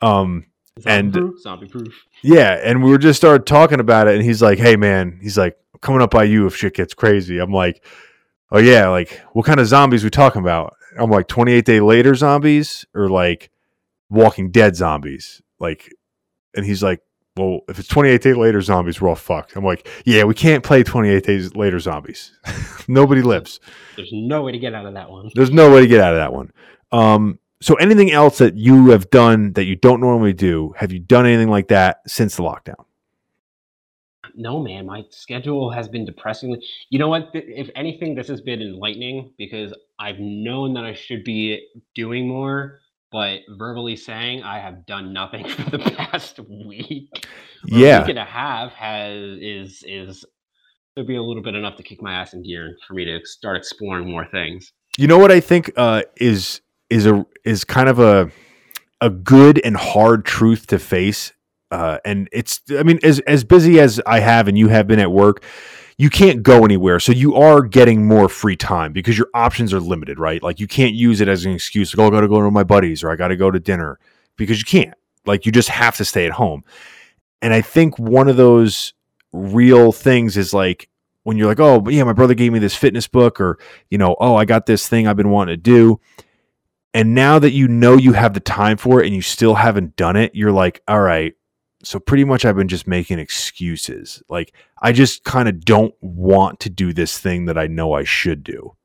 Um, 0.00 0.46
zombie 0.80 0.90
And- 0.98 1.12
proof, 1.12 1.40
zombie 1.40 1.68
proof. 1.68 2.04
yeah, 2.22 2.58
and 2.62 2.82
we 2.82 2.90
were 2.90 2.98
just 2.98 3.18
started 3.18 3.46
talking 3.46 3.80
about 3.80 4.08
it, 4.08 4.14
and 4.14 4.22
he's 4.24 4.42
like, 4.42 4.58
"Hey, 4.58 4.76
man," 4.76 5.18
he's 5.22 5.38
like, 5.38 5.56
"I'm 5.74 5.80
coming 5.80 6.02
up 6.02 6.10
by 6.10 6.24
you 6.24 6.46
if 6.46 6.56
shit 6.56 6.74
gets 6.74 6.94
crazy." 6.94 7.38
I'm 7.38 7.52
like, 7.52 7.84
"Oh 8.50 8.58
yeah, 8.58 8.88
like 8.88 9.20
what 9.32 9.46
kind 9.46 9.60
of 9.60 9.66
zombies 9.66 10.04
we 10.04 10.10
talking 10.10 10.40
about?" 10.42 10.74
I'm 10.98 11.10
like, 11.10 11.28
"28 11.28 11.64
day 11.64 11.80
later 11.80 12.14
zombies 12.14 12.84
or 12.94 13.08
like 13.08 13.50
Walking 14.10 14.50
Dead 14.50 14.76
zombies?" 14.76 15.40
Like, 15.58 15.90
and 16.54 16.64
he's 16.66 16.82
like, 16.82 17.00
"Well, 17.36 17.60
if 17.68 17.78
it's 17.78 17.88
28 17.88 18.22
days 18.22 18.36
later 18.36 18.60
zombies, 18.60 19.00
we're 19.00 19.08
all 19.08 19.14
fucked." 19.14 19.56
I'm 19.56 19.64
like, 19.64 19.88
"Yeah, 20.04 20.24
we 20.24 20.34
can't 20.34 20.62
play 20.64 20.82
28 20.82 21.24
days 21.24 21.54
later 21.54 21.78
zombies. 21.78 22.32
Nobody 22.88 23.22
lives. 23.22 23.60
There's 23.96 24.12
no 24.12 24.42
way 24.42 24.52
to 24.52 24.58
get 24.58 24.74
out 24.74 24.86
of 24.86 24.94
that 24.94 25.10
one. 25.10 25.30
There's 25.34 25.50
no 25.50 25.72
way 25.72 25.80
to 25.80 25.86
get 25.86 26.00
out 26.00 26.12
of 26.14 26.18
that 26.18 26.32
one." 26.32 26.52
Um, 26.92 27.38
so 27.60 27.74
anything 27.76 28.12
else 28.12 28.38
that 28.38 28.56
you 28.56 28.90
have 28.90 29.10
done 29.10 29.52
that 29.54 29.64
you 29.64 29.76
don't 29.76 30.00
normally 30.00 30.32
do? 30.32 30.74
Have 30.76 30.92
you 30.92 30.98
done 30.98 31.26
anything 31.26 31.48
like 31.48 31.68
that 31.68 32.00
since 32.06 32.36
the 32.36 32.42
lockdown? 32.42 32.84
No, 34.34 34.62
man, 34.62 34.84
my 34.84 35.04
schedule 35.08 35.70
has 35.70 35.88
been 35.88 36.04
depressingly. 36.04 36.62
You 36.90 36.98
know 36.98 37.08
what? 37.08 37.30
If 37.32 37.70
anything, 37.74 38.14
this 38.14 38.28
has 38.28 38.42
been 38.42 38.60
enlightening 38.60 39.32
because 39.38 39.72
I've 39.98 40.18
known 40.18 40.74
that 40.74 40.84
I 40.84 40.92
should 40.92 41.24
be 41.24 41.66
doing 41.94 42.28
more, 42.28 42.80
but 43.12 43.40
verbally 43.56 43.96
saying 43.96 44.42
I 44.42 44.58
have 44.58 44.86
done 44.86 45.12
nothing 45.12 45.48
for 45.48 45.70
the 45.70 45.78
past 45.78 46.40
week. 46.48 47.26
Yeah. 47.64 48.00
week 48.00 48.10
and 48.10 48.18
a 48.18 48.24
half 48.24 48.72
has 48.72 49.38
is 49.40 49.82
is 49.86 50.24
to 50.96 51.04
be 51.04 51.16
a 51.16 51.22
little 51.22 51.42
bit 51.42 51.54
enough 51.54 51.76
to 51.76 51.82
kick 51.82 52.02
my 52.02 52.14
ass 52.14 52.32
in 52.32 52.42
gear 52.42 52.76
for 52.86 52.94
me 52.94 53.04
to 53.04 53.20
start 53.24 53.56
exploring 53.56 54.10
more 54.10 54.26
things. 54.26 54.72
You 54.96 55.06
know 55.06 55.18
what 55.18 55.30
I 55.30 55.40
think 55.40 55.70
uh, 55.76 56.02
is 56.16 56.62
is 56.88 57.06
a 57.06 57.26
is 57.44 57.64
kind 57.64 57.88
of 57.88 57.98
a 57.98 58.30
a 59.00 59.10
good 59.10 59.60
and 59.64 59.76
hard 59.76 60.24
truth 60.24 60.66
to 60.68 60.78
face, 60.78 61.32
uh, 61.70 61.98
and 62.04 62.28
it's 62.32 62.62
I 62.70 62.82
mean 62.82 62.98
as 63.02 63.20
as 63.20 63.44
busy 63.44 63.78
as 63.78 64.00
I 64.06 64.20
have 64.20 64.48
and 64.48 64.56
you 64.56 64.68
have 64.68 64.86
been 64.86 64.98
at 64.98 65.12
work, 65.12 65.42
you 65.98 66.10
can't 66.10 66.42
go 66.42 66.64
anywhere, 66.64 67.00
so 67.00 67.12
you 67.12 67.34
are 67.36 67.62
getting 67.62 68.06
more 68.06 68.28
free 68.28 68.56
time 68.56 68.92
because 68.92 69.16
your 69.16 69.28
options 69.32 69.72
are 69.72 69.80
limited, 69.80 70.18
right? 70.18 70.42
Like 70.42 70.60
you 70.60 70.66
can't 70.66 70.94
use 70.94 71.20
it 71.20 71.28
as 71.28 71.44
an 71.44 71.52
excuse 71.52 71.96
like 71.96 72.04
oh 72.04 72.08
I 72.08 72.10
got 72.10 72.20
to 72.20 72.28
go 72.28 72.42
to 72.42 72.50
my 72.50 72.64
buddies 72.64 73.02
or 73.02 73.10
I 73.10 73.16
got 73.16 73.28
to 73.28 73.36
go 73.36 73.50
to 73.50 73.58
dinner 73.58 73.98
because 74.36 74.58
you 74.58 74.66
can't. 74.66 74.94
Like 75.24 75.46
you 75.46 75.52
just 75.52 75.70
have 75.70 75.96
to 75.96 76.04
stay 76.04 76.26
at 76.26 76.32
home, 76.32 76.64
and 77.40 77.54
I 77.54 77.62
think 77.62 77.98
one 77.98 78.28
of 78.28 78.36
those 78.36 78.92
real 79.32 79.90
things 79.90 80.36
is 80.36 80.54
like 80.54 80.88
when 81.24 81.36
you're 81.36 81.48
like 81.48 81.60
oh 81.60 81.80
but 81.80 81.92
yeah 81.92 82.04
my 82.04 82.12
brother 82.12 82.32
gave 82.32 82.52
me 82.52 82.58
this 82.58 82.74
fitness 82.76 83.06
book 83.08 83.40
or 83.40 83.58
you 83.90 83.98
know, 83.98 84.16
oh, 84.20 84.36
I 84.36 84.44
got 84.44 84.66
this 84.66 84.88
thing 84.88 85.06
I've 85.06 85.16
been 85.16 85.30
wanting 85.30 85.54
to 85.54 85.62
do. 85.62 86.00
And 86.94 87.14
now 87.14 87.38
that 87.38 87.52
you 87.52 87.68
know 87.68 87.96
you 87.96 88.14
have 88.14 88.32
the 88.32 88.40
time 88.40 88.78
for 88.78 89.02
it 89.02 89.06
and 89.06 89.14
you 89.14 89.20
still 89.20 89.54
haven't 89.54 89.96
done 89.96 90.16
it, 90.16 90.34
you're 90.34 90.52
like, 90.52 90.82
all 90.88 91.00
right. 91.00 91.34
So 91.82 91.98
pretty 91.98 92.24
much 92.24 92.44
I've 92.44 92.56
been 92.56 92.68
just 92.68 92.86
making 92.86 93.18
excuses. 93.18 94.22
Like 94.28 94.54
I 94.80 94.92
just 94.92 95.24
kind 95.24 95.48
of 95.48 95.64
don't 95.64 95.94
want 96.00 96.58
to 96.60 96.70
do 96.70 96.92
this 96.92 97.18
thing 97.18 97.44
that 97.46 97.58
I 97.58 97.66
know 97.66 97.92
I 97.92 98.04
should 98.04 98.42
do. 98.42 98.76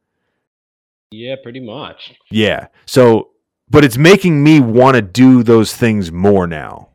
Yeah, 1.12 1.36
pretty 1.42 1.60
much. 1.60 2.14
Yeah. 2.30 2.68
So, 2.86 3.32
but 3.70 3.84
it's 3.84 3.98
making 3.98 4.44
me 4.44 4.60
want 4.60 4.96
to 4.96 5.02
do 5.02 5.44
those 5.44 5.76
things 5.76 6.12
more 6.12 6.48
now. 6.48 6.90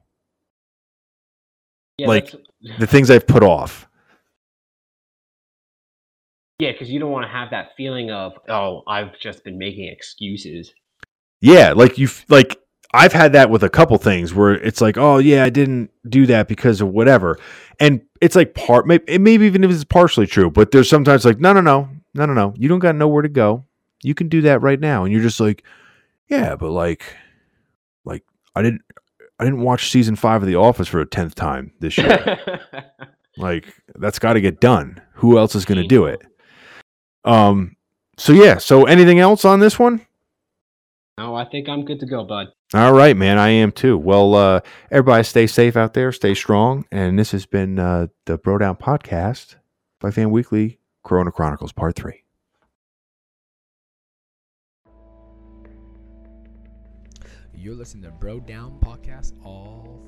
Yeah, 1.98 2.08
Like- 2.08 2.34
The 2.78 2.86
things 2.86 3.10
I've 3.10 3.26
put 3.26 3.42
off. 3.42 3.86
yeah, 6.58 6.72
because 6.72 6.90
you 6.90 6.98
don't 6.98 7.10
want 7.12 7.24
to 7.26 7.30
have 7.32 7.50
that 7.50 7.70
feeling 7.76 8.10
of 8.10 8.32
oh, 8.48 8.82
I've 8.86 9.18
just 9.20 9.44
been 9.44 9.58
making 9.58 9.88
excuses. 9.88 10.72
Yeah, 11.40 11.72
like 11.74 11.98
you 11.98 12.08
like 12.28 12.58
I've 12.96 13.12
had 13.12 13.32
that 13.32 13.50
with 13.50 13.62
a 13.62 13.68
couple 13.68 13.96
things 13.98 14.32
where 14.32 14.54
it's 14.54 14.80
like, 14.80 14.96
oh 14.96 15.18
yeah, 15.18 15.44
I 15.44 15.50
didn't 15.50 15.90
do 16.08 16.26
that 16.26 16.48
because 16.48 16.80
of 16.80 16.88
whatever, 16.88 17.38
and 17.78 18.00
it's 18.20 18.34
like 18.34 18.54
part 18.54 18.86
maybe, 18.86 19.18
maybe 19.18 19.46
even 19.46 19.62
if 19.64 19.70
it's 19.70 19.84
partially 19.84 20.26
true, 20.26 20.50
but 20.50 20.70
there's 20.70 20.88
sometimes 20.88 21.24
like, 21.24 21.38
no, 21.38 21.52
no, 21.52 21.60
no, 21.60 21.88
no, 22.14 22.26
no, 22.26 22.32
no. 22.32 22.54
You 22.56 22.68
don't 22.68 22.78
got 22.78 22.96
nowhere 22.96 23.22
to 23.22 23.28
go. 23.28 23.64
You 24.02 24.14
can 24.14 24.28
do 24.28 24.40
that 24.42 24.62
right 24.62 24.80
now. 24.80 25.04
And 25.04 25.12
you're 25.12 25.22
just 25.22 25.40
like, 25.40 25.62
yeah, 26.28 26.56
but 26.56 26.70
like, 26.70 27.02
like 28.04 28.24
I 28.54 28.62
didn't, 28.62 28.80
I 29.38 29.44
didn't 29.44 29.60
watch 29.60 29.90
season 29.90 30.16
five 30.16 30.42
of 30.42 30.48
The 30.48 30.56
Office 30.56 30.88
for 30.88 31.00
a 31.00 31.06
tenth 31.06 31.34
time 31.34 31.72
this 31.80 31.98
year. 31.98 32.38
like 33.36 33.66
that's 33.96 34.18
got 34.18 34.32
to 34.32 34.40
get 34.40 34.60
done. 34.60 35.02
Who 35.14 35.38
else 35.38 35.54
is 35.54 35.66
going 35.66 35.82
to 35.82 35.88
do 35.88 36.06
it? 36.06 36.22
Um. 37.24 37.76
So 38.16 38.32
yeah. 38.32 38.56
So 38.56 38.84
anything 38.84 39.18
else 39.18 39.44
on 39.44 39.60
this 39.60 39.78
one? 39.78 40.06
no, 41.18 41.34
I 41.34 41.44
think 41.46 41.68
I'm 41.68 41.84
good 41.84 42.00
to 42.00 42.06
go, 42.06 42.24
bud. 42.24 42.48
All 42.76 42.92
right, 42.92 43.16
man. 43.16 43.38
I 43.38 43.48
am 43.48 43.72
too. 43.72 43.96
Well, 43.96 44.34
uh, 44.34 44.60
everybody 44.90 45.24
stay 45.24 45.46
safe 45.46 45.78
out 45.78 45.94
there, 45.94 46.12
stay 46.12 46.34
strong. 46.34 46.84
And 46.92 47.18
this 47.18 47.30
has 47.30 47.46
been 47.46 47.78
uh, 47.78 48.08
the 48.26 48.36
Bro 48.36 48.58
Down 48.58 48.76
Podcast 48.76 49.54
by 49.98 50.10
Fan 50.10 50.30
Weekly, 50.30 50.78
Corona 51.02 51.32
Chronicles, 51.32 51.72
Part 51.72 51.96
3. 51.96 52.22
You're 57.54 57.74
listening 57.74 58.02
to 58.02 58.10
Bro 58.10 58.40
Down 58.40 58.78
Podcast 58.78 59.32
all 59.42 60.05